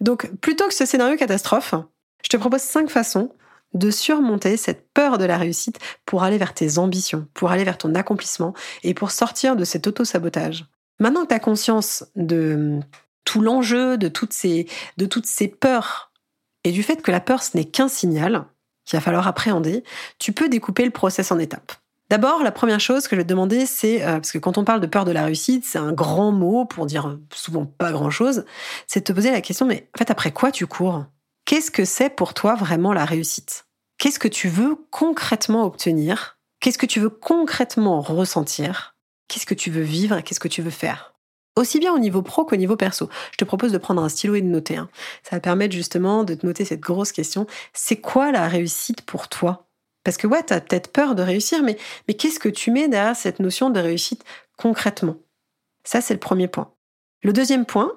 Donc, 0.00 0.28
plutôt 0.40 0.66
que 0.66 0.74
ce 0.74 0.84
scénario 0.84 1.16
catastrophe, 1.16 1.74
je 2.22 2.28
te 2.28 2.36
propose 2.36 2.60
cinq 2.60 2.90
façons 2.90 3.30
de 3.72 3.90
surmonter 3.90 4.56
cette 4.56 4.92
peur 4.92 5.18
de 5.18 5.24
la 5.24 5.38
réussite 5.38 5.78
pour 6.06 6.22
aller 6.22 6.38
vers 6.38 6.54
tes 6.54 6.78
ambitions, 6.78 7.26
pour 7.34 7.50
aller 7.50 7.64
vers 7.64 7.78
ton 7.78 7.94
accomplissement 7.94 8.52
et 8.82 8.94
pour 8.94 9.10
sortir 9.10 9.56
de 9.56 9.64
cet 9.64 9.86
auto-sabotage. 9.86 10.66
Maintenant 11.00 11.22
que 11.22 11.28
tu 11.28 11.34
as 11.34 11.40
conscience 11.40 12.04
de 12.14 12.78
tout 13.24 13.40
l'enjeu, 13.40 13.96
de 13.96 14.08
toutes 14.08 14.32
ces 14.32 15.48
peurs 15.48 16.12
et 16.64 16.72
du 16.72 16.82
fait 16.82 17.02
que 17.02 17.10
la 17.10 17.20
peur, 17.20 17.42
ce 17.42 17.56
n'est 17.56 17.64
qu'un 17.64 17.88
signal 17.88 18.46
qu'il 18.84 18.98
va 18.98 19.00
falloir 19.00 19.26
appréhender, 19.26 19.84
tu 20.18 20.32
peux 20.32 20.48
découper 20.48 20.84
le 20.84 20.90
process 20.90 21.32
en 21.32 21.38
étapes. 21.38 21.72
D'abord, 22.10 22.42
la 22.42 22.52
première 22.52 22.80
chose 22.80 23.08
que 23.08 23.16
je 23.16 23.20
vais 23.20 23.24
te 23.24 23.28
demander, 23.28 23.64
c'est, 23.64 24.02
euh, 24.02 24.14
parce 24.14 24.30
que 24.30 24.38
quand 24.38 24.58
on 24.58 24.64
parle 24.64 24.80
de 24.80 24.86
peur 24.86 25.06
de 25.06 25.10
la 25.10 25.24
réussite, 25.24 25.64
c'est 25.64 25.78
un 25.78 25.92
grand 25.92 26.32
mot 26.32 26.66
pour 26.66 26.84
dire 26.84 27.18
souvent 27.34 27.64
pas 27.64 27.92
grand-chose, 27.92 28.44
c'est 28.86 29.00
de 29.00 29.04
te 29.04 29.12
poser 29.12 29.30
la 29.30 29.40
question, 29.40 29.64
mais 29.64 29.88
en 29.94 29.98
fait, 29.98 30.10
après 30.10 30.30
quoi 30.30 30.52
tu 30.52 30.66
cours? 30.66 31.06
Qu'est-ce 31.46 31.70
que 31.70 31.84
c'est 31.84 32.10
pour 32.10 32.34
toi 32.34 32.54
vraiment 32.54 32.92
la 32.92 33.04
réussite? 33.04 33.66
Qu'est-ce 33.98 34.18
que 34.18 34.28
tu 34.28 34.48
veux 34.48 34.76
concrètement 34.90 35.64
obtenir? 35.64 36.38
Qu'est-ce 36.60 36.78
que 36.78 36.86
tu 36.86 37.00
veux 37.00 37.10
concrètement 37.10 38.00
ressentir? 38.00 38.96
Qu'est-ce 39.28 39.46
que 39.46 39.54
tu 39.54 39.70
veux 39.70 39.82
vivre? 39.82 40.20
Qu'est-ce 40.20 40.40
que 40.40 40.48
tu 40.48 40.62
veux 40.62 40.70
faire? 40.70 41.13
Aussi 41.56 41.78
bien 41.78 41.92
au 41.92 41.98
niveau 41.98 42.22
pro 42.22 42.44
qu'au 42.44 42.56
niveau 42.56 42.76
perso. 42.76 43.08
Je 43.32 43.36
te 43.36 43.44
propose 43.44 43.72
de 43.72 43.78
prendre 43.78 44.02
un 44.02 44.08
stylo 44.08 44.34
et 44.34 44.42
de 44.42 44.46
noter. 44.46 44.76
Hein. 44.76 44.88
Ça 45.22 45.36
va 45.36 45.40
permettre 45.40 45.74
justement 45.74 46.24
de 46.24 46.34
te 46.34 46.46
noter 46.46 46.64
cette 46.64 46.80
grosse 46.80 47.12
question. 47.12 47.46
C'est 47.72 48.00
quoi 48.00 48.32
la 48.32 48.48
réussite 48.48 49.02
pour 49.02 49.28
toi? 49.28 49.66
Parce 50.02 50.16
que 50.16 50.26
ouais, 50.26 50.42
tu 50.44 50.52
as 50.52 50.60
peut-être 50.60 50.92
peur 50.92 51.14
de 51.14 51.22
réussir, 51.22 51.62
mais, 51.62 51.78
mais 52.06 52.14
qu'est-ce 52.14 52.38
que 52.38 52.48
tu 52.48 52.70
mets 52.70 52.88
derrière 52.88 53.16
cette 53.16 53.40
notion 53.40 53.70
de 53.70 53.80
réussite 53.80 54.24
concrètement? 54.56 55.16
Ça, 55.84 56.00
c'est 56.00 56.14
le 56.14 56.20
premier 56.20 56.48
point. 56.48 56.72
Le 57.22 57.32
deuxième 57.32 57.64
point, 57.66 57.92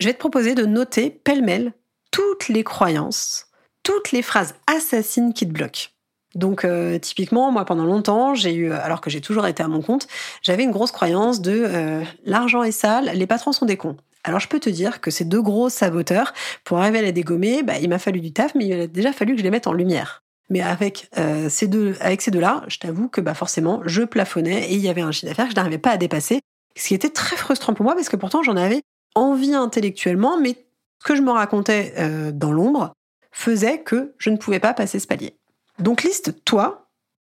je 0.00 0.06
vais 0.06 0.14
te 0.14 0.18
proposer 0.18 0.54
de 0.54 0.64
noter 0.64 1.10
pêle-mêle 1.10 1.72
toutes 2.10 2.48
les 2.48 2.64
croyances, 2.64 3.48
toutes 3.82 4.12
les 4.12 4.22
phrases 4.22 4.54
assassines 4.66 5.34
qui 5.34 5.46
te 5.46 5.52
bloquent. 5.52 5.88
Donc 6.36 6.64
euh, 6.64 6.98
typiquement, 6.98 7.50
moi 7.50 7.64
pendant 7.64 7.86
longtemps, 7.86 8.34
j'ai 8.34 8.54
eu, 8.54 8.70
alors 8.70 9.00
que 9.00 9.08
j'ai 9.08 9.22
toujours 9.22 9.46
été 9.46 9.62
à 9.62 9.68
mon 9.68 9.80
compte, 9.80 10.06
j'avais 10.42 10.62
une 10.62 10.70
grosse 10.70 10.92
croyance 10.92 11.40
de 11.40 11.64
euh, 11.66 12.02
l'argent 12.24 12.62
est 12.62 12.72
sale, 12.72 13.10
les 13.14 13.26
patrons 13.26 13.52
sont 13.52 13.64
des 13.64 13.78
cons. 13.78 13.96
Alors 14.22 14.38
je 14.38 14.46
peux 14.46 14.60
te 14.60 14.68
dire 14.68 15.00
que 15.00 15.10
ces 15.10 15.24
deux 15.24 15.40
gros 15.40 15.70
saboteurs, 15.70 16.34
pour 16.62 16.78
arriver 16.78 16.98
à 16.98 17.02
les 17.02 17.12
dégommer, 17.12 17.62
bah, 17.62 17.78
il 17.80 17.88
m'a 17.88 17.98
fallu 17.98 18.20
du 18.20 18.32
taf, 18.32 18.54
mais 18.54 18.66
il 18.66 18.80
a 18.80 18.86
déjà 18.86 19.12
fallu 19.12 19.32
que 19.32 19.38
je 19.38 19.44
les 19.44 19.50
mette 19.50 19.66
en 19.66 19.72
lumière. 19.72 20.22
Mais 20.50 20.60
avec 20.60 21.08
euh, 21.16 21.48
ces 21.48 21.68
deux, 21.68 21.96
avec 22.00 22.20
ces 22.20 22.30
deux-là, 22.30 22.62
je 22.68 22.78
t'avoue 22.78 23.08
que 23.08 23.22
bah 23.22 23.34
forcément, 23.34 23.80
je 23.86 24.02
plafonnais 24.02 24.70
et 24.70 24.74
il 24.74 24.80
y 24.80 24.88
avait 24.90 25.00
un 25.00 25.12
chiffre 25.12 25.28
d'affaires 25.28 25.46
que 25.46 25.52
je 25.52 25.56
n'arrivais 25.56 25.78
pas 25.78 25.90
à 25.90 25.96
dépasser, 25.96 26.40
ce 26.76 26.88
qui 26.88 26.94
était 26.94 27.08
très 27.08 27.36
frustrant 27.36 27.72
pour 27.72 27.84
moi 27.84 27.94
parce 27.94 28.10
que 28.10 28.16
pourtant 28.16 28.42
j'en 28.42 28.56
avais 28.56 28.82
envie 29.14 29.54
intellectuellement, 29.54 30.38
mais 30.38 30.54
ce 31.02 31.08
que 31.08 31.16
je 31.16 31.22
me 31.22 31.30
racontais 31.30 31.94
dans 32.32 32.52
l'ombre 32.52 32.92
faisait 33.32 33.80
que 33.80 34.14
je 34.18 34.30
ne 34.30 34.36
pouvais 34.36 34.60
pas 34.60 34.74
passer 34.74 34.98
ce 34.98 35.06
palier. 35.06 35.35
Donc 35.78 36.02
liste, 36.02 36.44
toi, 36.44 36.88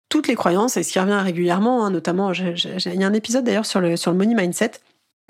toutes 0.09 0.29
les 0.29 0.37
croyances, 0.37 0.77
et 0.77 0.83
ce 0.83 0.93
qui 0.93 1.01
revient 1.01 1.21
régulièrement, 1.21 1.85
hein, 1.85 1.91
notamment, 1.91 2.33
il 2.33 3.01
y 3.01 3.05
a 3.05 3.07
un 3.07 3.13
épisode 3.13 3.45
d'ailleurs 3.45 3.67
sur 3.67 3.81
le, 3.81 3.97
sur 3.97 4.13
le 4.13 4.17
money 4.17 4.35
mindset 4.35 4.73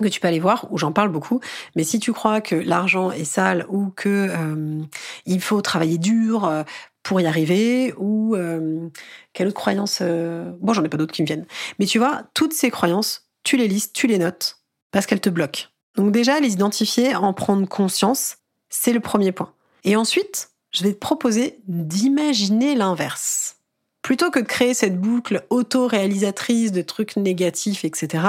que 0.03 0.07
tu 0.07 0.19
peux 0.19 0.27
aller 0.27 0.39
voir 0.39 0.67
où 0.71 0.77
j'en 0.77 0.91
parle 0.91 1.09
beaucoup. 1.09 1.39
Mais 1.75 1.83
si 1.83 1.99
tu 1.99 2.13
crois 2.13 2.41
que 2.41 2.55
l'argent 2.55 3.11
est 3.11 3.23
sale 3.23 3.65
ou 3.69 3.89
que 3.89 4.27
euh, 4.29 4.83
il 5.25 5.41
faut 5.41 5.61
travailler 5.61 5.97
dur 5.97 6.45
euh, 6.45 6.63
pour 7.03 7.19
y 7.19 7.25
arriver 7.25 7.93
ou 7.97 8.35
euh, 8.35 8.89
quelle 9.33 9.47
autre 9.47 9.55
croyance 9.55 10.01
Bon, 10.01 10.73
j'en 10.73 10.83
ai 10.83 10.89
pas 10.89 10.97
d'autres 10.97 11.13
qui 11.13 11.23
me 11.23 11.27
viennent. 11.27 11.45
Mais 11.79 11.85
tu 11.85 11.97
vois, 11.97 12.23
toutes 12.33 12.53
ces 12.53 12.69
croyances, 12.69 13.27
tu 13.43 13.57
les 13.57 13.67
listes, 13.67 13.95
tu 13.95 14.07
les 14.07 14.19
notes 14.19 14.59
parce 14.91 15.05
qu'elles 15.05 15.21
te 15.21 15.29
bloquent. 15.29 15.65
Donc 15.95 16.11
déjà, 16.11 16.39
les 16.39 16.53
identifier, 16.53 17.15
en 17.15 17.33
prendre 17.33 17.67
conscience, 17.67 18.37
c'est 18.69 18.93
le 18.93 18.99
premier 18.99 19.31
point. 19.31 19.51
Et 19.83 19.95
ensuite, 19.95 20.51
je 20.77 20.83
vais 20.83 20.93
te 20.93 20.99
proposer 20.99 21.59
d'imaginer 21.67 22.75
l'inverse. 22.75 23.55
Plutôt 24.03 24.29
que 24.29 24.39
de 24.39 24.45
créer 24.45 24.73
cette 24.73 25.01
boucle 25.01 25.45
auto-réalisatrice 25.49 26.71
de 26.71 26.81
trucs 26.81 27.17
négatifs, 27.17 27.83
etc., 27.83 28.23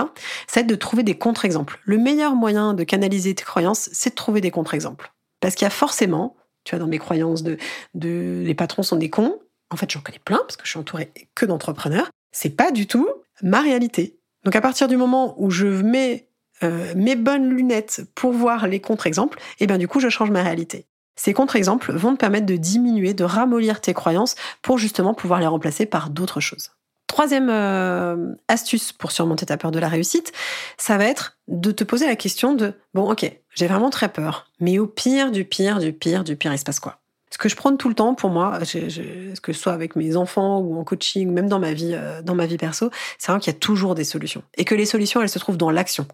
c'est 0.46 0.64
de 0.64 0.74
trouver 0.74 1.02
des 1.02 1.18
contre-exemples. 1.18 1.78
Le 1.84 1.98
meilleur 1.98 2.34
moyen 2.34 2.74
de 2.74 2.84
canaliser 2.84 3.34
tes 3.34 3.44
croyances, 3.44 3.90
c'est 3.92 4.10
de 4.10 4.14
trouver 4.14 4.40
des 4.40 4.50
contre-exemples. 4.50 5.12
Parce 5.40 5.54
qu'il 5.54 5.66
y 5.66 5.68
a 5.68 5.70
forcément, 5.70 6.36
tu 6.64 6.74
vois, 6.74 6.80
dans 6.80 6.88
mes 6.88 6.98
croyances 6.98 7.42
de, 7.42 7.58
les 7.94 8.54
patrons 8.54 8.82
sont 8.82 8.96
des 8.96 9.10
cons, 9.10 9.38
en 9.70 9.76
fait, 9.76 9.90
j'en 9.90 10.00
connais 10.00 10.18
plein 10.18 10.38
parce 10.38 10.56
que 10.56 10.64
je 10.64 10.70
suis 10.70 10.78
entourée 10.78 11.12
que 11.34 11.44
d'entrepreneurs. 11.44 12.08
C'est 12.32 12.56
pas 12.56 12.70
du 12.70 12.86
tout 12.86 13.06
ma 13.42 13.60
réalité. 13.60 14.18
Donc, 14.44 14.56
à 14.56 14.62
partir 14.62 14.88
du 14.88 14.96
moment 14.96 15.34
où 15.36 15.50
je 15.50 15.66
mets 15.66 16.28
euh, 16.62 16.94
mes 16.96 17.14
bonnes 17.14 17.50
lunettes 17.50 18.02
pour 18.14 18.32
voir 18.32 18.66
les 18.66 18.80
contre-exemples, 18.80 19.38
et 19.60 19.64
eh 19.64 19.66
bien 19.66 19.78
du 19.78 19.86
coup, 19.86 20.00
je 20.00 20.08
change 20.08 20.30
ma 20.30 20.42
réalité. 20.42 20.86
Ces 21.18 21.34
contre-exemples 21.34 21.92
vont 21.92 22.14
te 22.14 22.18
permettre 22.18 22.46
de 22.46 22.56
diminuer, 22.56 23.12
de 23.12 23.24
ramollir 23.24 23.80
tes 23.80 23.92
croyances 23.92 24.36
pour 24.62 24.78
justement 24.78 25.14
pouvoir 25.14 25.40
les 25.40 25.48
remplacer 25.48 25.84
par 25.84 26.10
d'autres 26.10 26.40
choses. 26.40 26.70
Troisième 27.08 27.48
euh, 27.50 28.34
astuce 28.46 28.92
pour 28.92 29.10
surmonter 29.10 29.44
ta 29.44 29.56
peur 29.56 29.72
de 29.72 29.80
la 29.80 29.88
réussite, 29.88 30.32
ça 30.76 30.96
va 30.96 31.06
être 31.06 31.36
de 31.48 31.72
te 31.72 31.82
poser 31.82 32.06
la 32.06 32.14
question 32.14 32.54
de 32.54 32.74
bon 32.94 33.10
ok, 33.10 33.30
j'ai 33.54 33.66
vraiment 33.66 33.90
très 33.90 34.08
peur, 34.10 34.46
mais 34.60 34.78
au 34.78 34.86
pire 34.86 35.32
du 35.32 35.44
pire 35.44 35.80
du 35.80 35.92
pire 35.92 36.22
du 36.22 36.36
pire, 36.36 36.52
il 36.52 36.58
se 36.58 36.64
passe 36.64 36.78
quoi? 36.78 37.00
Ce 37.30 37.38
que 37.38 37.48
je 37.48 37.56
prends 37.56 37.74
tout 37.76 37.88
le 37.88 37.94
temps 37.94 38.14
pour 38.14 38.30
moi, 38.30 38.58
que 38.60 39.52
ce 39.52 39.52
soit 39.52 39.72
avec 39.72 39.96
mes 39.96 40.16
enfants 40.16 40.60
ou 40.60 40.78
en 40.78 40.84
coaching, 40.84 41.30
même 41.30 41.48
dans 41.48 41.58
ma 41.58 41.72
vie, 41.72 41.94
euh, 41.94 42.22
dans 42.22 42.34
ma 42.36 42.46
vie 42.46 42.58
perso, 42.58 42.90
c'est 43.18 43.26
vraiment 43.26 43.40
qu'il 43.40 43.52
y 43.52 43.56
a 43.56 43.58
toujours 43.58 43.94
des 43.96 44.04
solutions. 44.04 44.42
Et 44.56 44.64
que 44.64 44.74
les 44.74 44.86
solutions 44.86 45.20
elles 45.20 45.28
se 45.28 45.38
trouvent 45.40 45.58
dans 45.58 45.70
l'action 45.70 46.06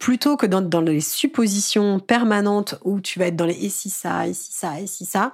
plutôt 0.00 0.38
que 0.38 0.46
dans, 0.46 0.80
les 0.80 1.00
suppositions 1.00 2.00
permanentes 2.00 2.74
où 2.82 3.00
tu 3.00 3.18
vas 3.20 3.26
être 3.26 3.36
dans 3.36 3.44
les 3.44 3.66
et 3.66 3.68
si 3.68 3.90
ça, 3.90 4.26
et 4.26 4.34
si 4.34 4.50
ça, 4.50 4.80
et 4.80 4.86
si 4.86 5.04
ça, 5.04 5.32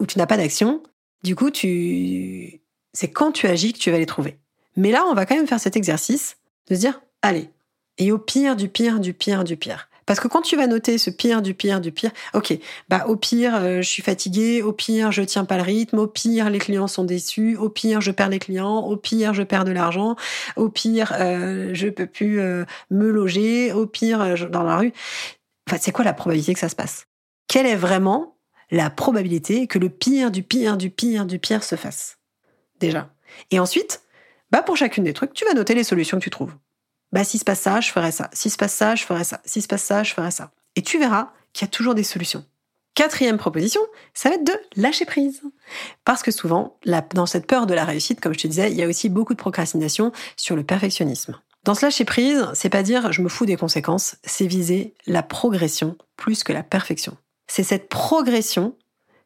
où 0.00 0.06
tu 0.06 0.18
n'as 0.18 0.26
pas 0.26 0.38
d'action, 0.38 0.82
du 1.22 1.36
coup, 1.36 1.50
tu... 1.50 2.62
c'est 2.92 3.12
quand 3.12 3.30
tu 3.30 3.46
agis 3.46 3.74
que 3.74 3.78
tu 3.78 3.90
vas 3.90 3.98
les 3.98 4.06
trouver. 4.06 4.38
Mais 4.76 4.90
là, 4.90 5.04
on 5.06 5.14
va 5.14 5.26
quand 5.26 5.36
même 5.36 5.46
faire 5.46 5.60
cet 5.60 5.76
exercice 5.76 6.38
de 6.68 6.74
se 6.74 6.80
dire, 6.80 7.00
allez, 7.20 7.50
et 7.98 8.10
au 8.10 8.18
pire, 8.18 8.56
du 8.56 8.68
pire, 8.68 8.98
du 9.00 9.12
pire, 9.12 9.44
du 9.44 9.56
pire, 9.56 9.90
parce 10.06 10.20
que 10.20 10.28
quand 10.28 10.42
tu 10.42 10.56
vas 10.56 10.66
noter 10.66 10.98
ce 10.98 11.10
pire, 11.10 11.42
du 11.42 11.54
pire, 11.54 11.80
du 11.80 11.92
pire, 11.92 12.10
ok, 12.34 12.58
bah 12.88 13.04
au 13.08 13.16
pire, 13.16 13.54
euh, 13.56 13.82
je 13.82 13.88
suis 13.88 14.02
fatiguée, 14.02 14.62
au 14.62 14.72
pire, 14.72 15.12
je 15.12 15.22
tiens 15.22 15.44
pas 15.44 15.56
le 15.56 15.62
rythme, 15.62 15.98
au 15.98 16.06
pire, 16.06 16.50
les 16.50 16.58
clients 16.58 16.88
sont 16.88 17.04
déçus, 17.04 17.56
au 17.56 17.68
pire, 17.68 18.00
je 18.00 18.10
perds 18.10 18.28
les 18.28 18.38
clients, 18.38 18.78
au 18.78 18.96
pire, 18.96 19.34
je 19.34 19.42
perds 19.42 19.64
de 19.64 19.72
l'argent, 19.72 20.16
au 20.56 20.68
pire, 20.68 21.14
euh, 21.18 21.70
je 21.72 21.88
peux 21.88 22.06
plus 22.06 22.40
euh, 22.40 22.64
me 22.90 23.10
loger, 23.10 23.72
au 23.72 23.86
pire, 23.86 24.20
euh, 24.20 24.36
dans 24.48 24.62
la 24.62 24.76
rue. 24.76 24.92
Enfin, 25.68 25.78
c'est 25.80 25.92
quoi 25.92 26.04
la 26.04 26.12
probabilité 26.12 26.52
que 26.52 26.60
ça 26.60 26.68
se 26.68 26.76
passe? 26.76 27.06
Quelle 27.48 27.66
est 27.66 27.76
vraiment 27.76 28.36
la 28.70 28.90
probabilité 28.90 29.66
que 29.66 29.78
le 29.78 29.88
pire, 29.88 30.30
du 30.30 30.42
pire, 30.42 30.76
du 30.76 30.90
pire, 30.90 31.24
du 31.24 31.38
pire 31.38 31.64
se 31.64 31.76
fasse? 31.76 32.18
Déjà. 32.80 33.10
Et 33.50 33.58
ensuite, 33.58 34.02
bah 34.50 34.62
pour 34.62 34.76
chacune 34.76 35.04
des 35.04 35.12
trucs, 35.12 35.32
tu 35.32 35.44
vas 35.44 35.54
noter 35.54 35.74
les 35.74 35.84
solutions 35.84 36.18
que 36.18 36.24
tu 36.24 36.30
trouves 36.30 36.54
bah, 37.14 37.22
si 37.22 37.38
se 37.38 37.44
passe 37.44 37.60
ça, 37.60 37.80
je 37.80 37.92
ferai 37.92 38.10
ça. 38.10 38.28
Si 38.32 38.50
se 38.50 38.56
passe 38.56 38.74
ça, 38.74 38.96
je 38.96 39.04
ferai 39.04 39.22
ça. 39.22 39.40
Si 39.44 39.62
se 39.62 39.68
passe 39.68 39.84
ça, 39.84 40.02
je 40.02 40.12
ferai 40.12 40.32
ça. 40.32 40.50
Et 40.74 40.82
tu 40.82 40.98
verras 40.98 41.30
qu'il 41.52 41.64
y 41.64 41.68
a 41.68 41.70
toujours 41.70 41.94
des 41.94 42.02
solutions. 42.02 42.44
Quatrième 42.94 43.38
proposition, 43.38 43.80
ça 44.14 44.30
va 44.30 44.34
être 44.34 44.44
de 44.44 44.52
lâcher 44.74 45.04
prise. 45.04 45.40
Parce 46.04 46.24
que 46.24 46.32
souvent, 46.32 46.76
dans 47.14 47.26
cette 47.26 47.46
peur 47.46 47.66
de 47.66 47.74
la 47.74 47.84
réussite, 47.84 48.20
comme 48.20 48.34
je 48.34 48.40
te 48.40 48.48
disais, 48.48 48.68
il 48.72 48.76
y 48.76 48.82
a 48.82 48.88
aussi 48.88 49.08
beaucoup 49.10 49.32
de 49.32 49.38
procrastination 49.38 50.10
sur 50.36 50.56
le 50.56 50.64
perfectionnisme. 50.64 51.38
Dans 51.62 51.76
ce 51.76 51.86
lâcher 51.86 52.04
prise, 52.04 52.48
c'est 52.52 52.68
pas 52.68 52.82
dire 52.82 53.12
je 53.12 53.22
me 53.22 53.28
fous 53.28 53.46
des 53.46 53.56
conséquences, 53.56 54.16
c'est 54.24 54.48
viser 54.48 54.94
la 55.06 55.22
progression 55.22 55.96
plus 56.16 56.42
que 56.42 56.52
la 56.52 56.64
perfection. 56.64 57.16
C'est 57.46 57.62
cette 57.62 57.88
progression, 57.88 58.76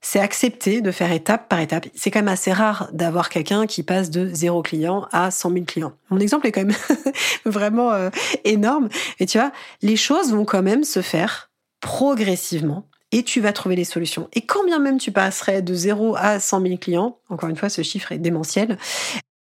c'est 0.01 0.21
accepter 0.21 0.81
de 0.81 0.91
faire 0.91 1.13
étape 1.13 1.49
par 1.49 1.61
étape. 1.61 1.87
C'est 1.95 2.11
quand 2.11 2.21
même 2.21 2.29
assez 2.29 2.53
rare 2.53 2.89
d'avoir 2.93 3.29
quelqu'un 3.29 3.67
qui 3.67 3.83
passe 3.83 4.11
de 4.11 4.33
zéro 4.33 4.63
client 4.63 5.09
à 5.13 5.31
100 5.31 5.53
000 5.53 5.65
clients. 5.65 5.93
Mon 6.11 6.21
exemple 6.21 6.47
est 6.47 6.53
quand 6.53 6.65
même 6.65 6.77
vraiment 7.45 7.93
euh, 7.93 8.11
énorme. 8.45 8.89
Et 9.19 9.27
tu 9.27 9.39
vois, 9.39 9.53
les 9.83 9.97
choses 9.97 10.33
vont 10.33 10.45
quand 10.45 10.63
même 10.63 10.85
se 10.85 11.03
faire 11.03 11.51
progressivement 11.81 12.87
et 13.11 13.23
tu 13.23 13.41
vas 13.41 13.53
trouver 13.53 13.77
les 13.77 13.85
solutions. 13.85 14.29
Et 14.33 14.43
quand 14.43 14.65
bien 14.65 14.79
même 14.79 14.99
tu 14.99 15.13
passerais 15.13 15.63
de 15.63 15.75
0 15.75 16.17
à 16.17 16.41
100 16.41 16.63
000 16.63 16.77
clients, 16.77 17.19
encore 17.29 17.49
une 17.49 17.57
fois, 17.57 17.69
ce 17.69 17.83
chiffre 17.83 18.13
est 18.13 18.19
démentiel, 18.19 18.79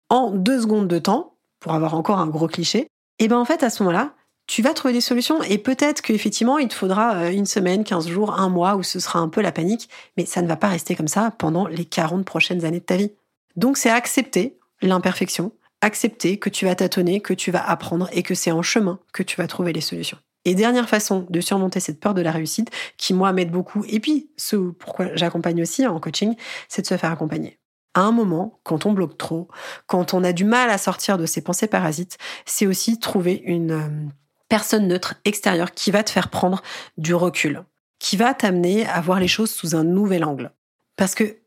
en 0.10 0.32
deux 0.32 0.62
secondes 0.62 0.88
de 0.88 1.00
temps, 1.00 1.36
pour 1.60 1.74
avoir 1.74 1.96
encore 1.96 2.20
un 2.20 2.28
gros 2.28 2.48
cliché, 2.48 2.88
et 3.20 3.28
ben 3.28 3.38
en 3.38 3.46
fait, 3.46 3.64
à 3.64 3.70
ce 3.70 3.84
moment-là, 3.84 4.14
tu 4.50 4.64
vas 4.64 4.74
trouver 4.74 4.96
des 4.96 5.02
solutions 5.02 5.44
et 5.44 5.60
peut-être 5.60 6.02
qu'effectivement, 6.02 6.58
il 6.58 6.70
te 6.70 6.74
faudra 6.74 7.16
euh, 7.18 7.32
une 7.32 7.46
semaine, 7.46 7.84
15 7.84 8.08
jours, 8.08 8.34
un 8.34 8.50
mois 8.50 8.78
où 8.78 8.84
ce 8.84 9.00
sera 9.00 9.20
un 9.20 9.30
peu 9.30 9.42
la 9.42 9.52
panique, 9.52 9.90
mais 10.18 10.26
ça 10.26 10.42
ne 10.42 10.48
va 10.48 10.56
pas 10.56 10.70
rester 10.70 10.96
comme 10.96 11.08
ça 11.08 11.32
pendant 11.38 11.68
les 11.68 11.86
40 11.86 12.26
prochaines 12.26 12.66
années 12.66 12.80
de 12.80 12.86
ta 12.86 12.98
vie. 12.98 13.12
Donc 13.58 13.78
c'est 13.78 13.92
accepter 13.92 14.58
l'imperfection, 14.82 15.52
accepter 15.82 16.40
que 16.40 16.50
tu 16.50 16.66
vas 16.66 16.74
tâtonner, 16.74 17.22
que 17.22 17.36
tu 17.36 17.52
vas 17.52 17.64
apprendre 17.64 18.10
et 18.12 18.24
que 18.24 18.34
c'est 18.34 18.52
en 18.52 18.64
chemin 18.64 18.98
que 19.14 19.22
tu 19.22 19.38
vas 19.38 19.46
trouver 19.46 19.72
les 19.72 19.82
solutions. 19.82 20.18
Et 20.46 20.56
dernière 20.56 20.90
façon 20.90 21.28
de 21.30 21.42
surmonter 21.42 21.80
cette 21.80 22.00
peur 22.00 22.16
de 22.16 22.22
la 22.24 22.32
réussite, 22.32 22.72
qui 22.98 23.14
moi 23.14 23.32
m'aide 23.34 23.52
beaucoup, 23.52 23.86
et 23.88 24.00
puis 24.00 24.32
ce 24.36 24.56
pourquoi 24.56 25.16
j'accompagne 25.16 25.62
aussi 25.62 25.86
en 25.86 26.00
coaching, 26.00 26.36
c'est 26.68 26.82
de 26.82 26.88
se 26.88 26.98
faire 26.98 27.12
accompagner. 27.12 27.60
À 27.94 28.02
un 28.02 28.12
moment, 28.12 28.60
quand 28.64 28.88
on 28.88 28.94
bloque 28.94 29.18
trop, 29.20 29.48
quand 29.86 30.16
on 30.16 30.24
a 30.24 30.34
du 30.34 30.44
mal 30.44 30.72
à 30.72 30.80
sortir 30.80 31.20
de 31.20 31.28
ces 31.28 31.42
pensées 31.42 31.68
parasites, 31.68 32.18
c'est 32.48 32.66
aussi 32.66 33.00
trouver 33.00 33.44
une 33.46 33.72
euh, 33.72 34.10
personne 34.50 34.88
neutre 34.88 35.16
extérieure 35.26 35.72
qui 35.72 35.92
va 35.92 36.04
te 36.04 36.10
faire 36.10 36.30
prendre 36.30 36.62
du 36.98 37.14
recul, 37.14 37.64
qui 38.00 38.18
va 38.18 38.34
t'amener 38.34 38.86
à 38.88 39.00
voir 39.00 39.20
les 39.20 39.28
choses 39.28 39.52
sous 39.52 39.76
un 39.76 39.84
nouvel 39.84 40.26
angle. 40.26 40.52
Parce 40.96 41.16
que 41.16 41.38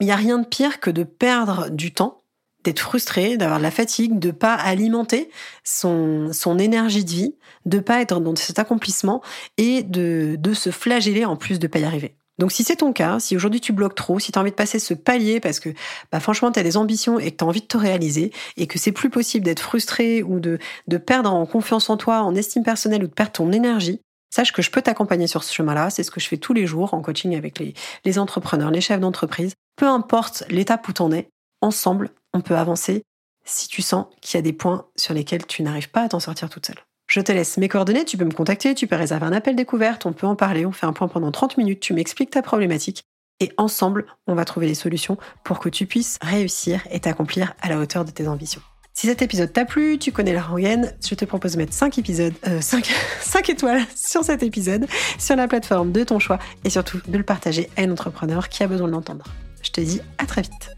il 0.00 0.06
n'y 0.06 0.12
a 0.12 0.16
rien 0.16 0.38
de 0.38 0.46
pire 0.46 0.80
que 0.80 0.90
de 0.90 1.04
perdre 1.04 1.70
du 1.70 1.92
temps 1.92 2.22
d'être 2.64 2.80
frustré, 2.80 3.36
d'avoir 3.36 3.58
de 3.58 3.62
la 3.62 3.70
fatigue, 3.70 4.18
de 4.18 4.30
pas 4.30 4.54
alimenter 4.54 5.30
son, 5.64 6.30
énergie 6.58 7.04
de 7.04 7.10
vie, 7.10 7.34
de 7.66 7.78
pas 7.78 8.00
être 8.00 8.20
dans 8.20 8.36
cet 8.36 8.58
accomplissement 8.58 9.22
et 9.58 9.82
de, 9.82 10.38
se 10.54 10.70
flageller 10.70 11.24
en 11.24 11.36
plus 11.36 11.58
de 11.58 11.66
pas 11.66 11.80
y 11.80 11.84
arriver. 11.84 12.16
Donc 12.42 12.50
si 12.50 12.64
c'est 12.64 12.74
ton 12.74 12.92
cas, 12.92 13.20
si 13.20 13.36
aujourd'hui 13.36 13.60
tu 13.60 13.72
bloques 13.72 13.94
trop, 13.94 14.18
si 14.18 14.32
tu 14.32 14.38
as 14.40 14.42
envie 14.42 14.50
de 14.50 14.56
passer 14.56 14.80
ce 14.80 14.94
palier 14.94 15.38
parce 15.38 15.60
que 15.60 15.68
bah, 16.10 16.18
franchement 16.18 16.50
tu 16.50 16.58
as 16.58 16.64
des 16.64 16.76
ambitions 16.76 17.20
et 17.20 17.30
que 17.30 17.36
tu 17.36 17.44
as 17.44 17.46
envie 17.46 17.60
de 17.60 17.66
te 17.66 17.76
réaliser 17.76 18.32
et 18.56 18.66
que 18.66 18.80
c'est 18.80 18.90
plus 18.90 19.10
possible 19.10 19.44
d'être 19.44 19.60
frustré 19.60 20.24
ou 20.24 20.40
de, 20.40 20.58
perdre 21.06 21.32
en 21.32 21.46
confiance 21.46 21.88
en 21.88 21.96
toi, 21.96 22.22
en 22.22 22.34
estime 22.34 22.64
personnelle 22.64 23.04
ou 23.04 23.06
de 23.06 23.12
perdre 23.12 23.30
ton 23.30 23.52
énergie, 23.52 24.00
sache 24.34 24.50
que 24.50 24.60
je 24.60 24.72
peux 24.72 24.82
t'accompagner 24.82 25.28
sur 25.28 25.44
ce 25.44 25.54
chemin-là. 25.54 25.90
C'est 25.90 26.02
ce 26.02 26.10
que 26.10 26.18
je 26.18 26.26
fais 26.26 26.36
tous 26.36 26.52
les 26.52 26.66
jours 26.66 26.94
en 26.94 27.00
coaching 27.00 27.36
avec 27.36 27.60
les, 27.60 27.74
les 28.04 28.18
entrepreneurs, 28.18 28.72
les 28.72 28.80
chefs 28.80 28.98
d'entreprise. 28.98 29.54
Peu 29.76 29.86
importe 29.86 30.42
l'étape 30.48 30.88
où 30.88 30.92
tu 30.92 31.02
en 31.02 31.12
es, 31.12 31.28
ensemble, 31.60 32.10
on 32.34 32.40
peut 32.40 32.56
avancer 32.56 33.04
si 33.44 33.68
tu 33.68 33.82
sens 33.82 34.06
qu'il 34.20 34.36
y 34.36 34.40
a 34.40 34.42
des 34.42 34.52
points 34.52 34.88
sur 34.96 35.14
lesquels 35.14 35.46
tu 35.46 35.62
n'arrives 35.62 35.90
pas 35.90 36.02
à 36.02 36.08
t'en 36.08 36.18
sortir 36.18 36.50
toute 36.50 36.66
seule. 36.66 36.82
Je 37.12 37.20
te 37.20 37.30
laisse 37.30 37.58
mes 37.58 37.68
coordonnées, 37.68 38.06
tu 38.06 38.16
peux 38.16 38.24
me 38.24 38.32
contacter, 38.32 38.74
tu 38.74 38.86
peux 38.86 38.96
réserver 38.96 39.26
un 39.26 39.34
appel 39.34 39.54
découverte, 39.54 40.06
on 40.06 40.14
peut 40.14 40.26
en 40.26 40.34
parler, 40.34 40.64
on 40.64 40.72
fait 40.72 40.86
un 40.86 40.94
point 40.94 41.08
pendant 41.08 41.30
30 41.30 41.58
minutes, 41.58 41.80
tu 41.80 41.92
m'expliques 41.92 42.30
ta 42.30 42.40
problématique 42.40 43.04
et 43.38 43.52
ensemble, 43.58 44.06
on 44.26 44.34
va 44.34 44.46
trouver 44.46 44.66
des 44.66 44.74
solutions 44.74 45.18
pour 45.44 45.58
que 45.58 45.68
tu 45.68 45.84
puisses 45.84 46.18
réussir 46.22 46.80
et 46.90 47.00
t'accomplir 47.00 47.52
à 47.60 47.68
la 47.68 47.76
hauteur 47.76 48.06
de 48.06 48.10
tes 48.10 48.26
ambitions. 48.28 48.62
Si 48.94 49.08
cet 49.08 49.20
épisode 49.20 49.52
t'a 49.52 49.66
plu, 49.66 49.98
tu 49.98 50.10
connais 50.10 50.32
la 50.32 50.40
rengaine, 50.40 50.94
je 51.06 51.14
te 51.14 51.26
propose 51.26 51.52
de 51.52 51.58
mettre 51.58 51.74
5 51.74 51.98
épisodes, 51.98 52.32
5, 52.62 52.88
euh, 52.88 52.92
5 53.20 53.48
étoiles 53.50 53.82
sur 53.94 54.24
cet 54.24 54.42
épisode, 54.42 54.86
sur 55.18 55.36
la 55.36 55.48
plateforme 55.48 55.92
de 55.92 56.04
ton 56.04 56.18
choix 56.18 56.38
et 56.64 56.70
surtout 56.70 57.02
de 57.06 57.18
le 57.18 57.24
partager 57.24 57.68
à 57.76 57.82
un 57.82 57.90
entrepreneur 57.90 58.48
qui 58.48 58.62
a 58.62 58.66
besoin 58.66 58.86
de 58.86 58.92
l'entendre. 58.92 59.26
Je 59.62 59.70
te 59.70 59.82
dis 59.82 60.00
à 60.16 60.24
très 60.24 60.40
vite. 60.40 60.70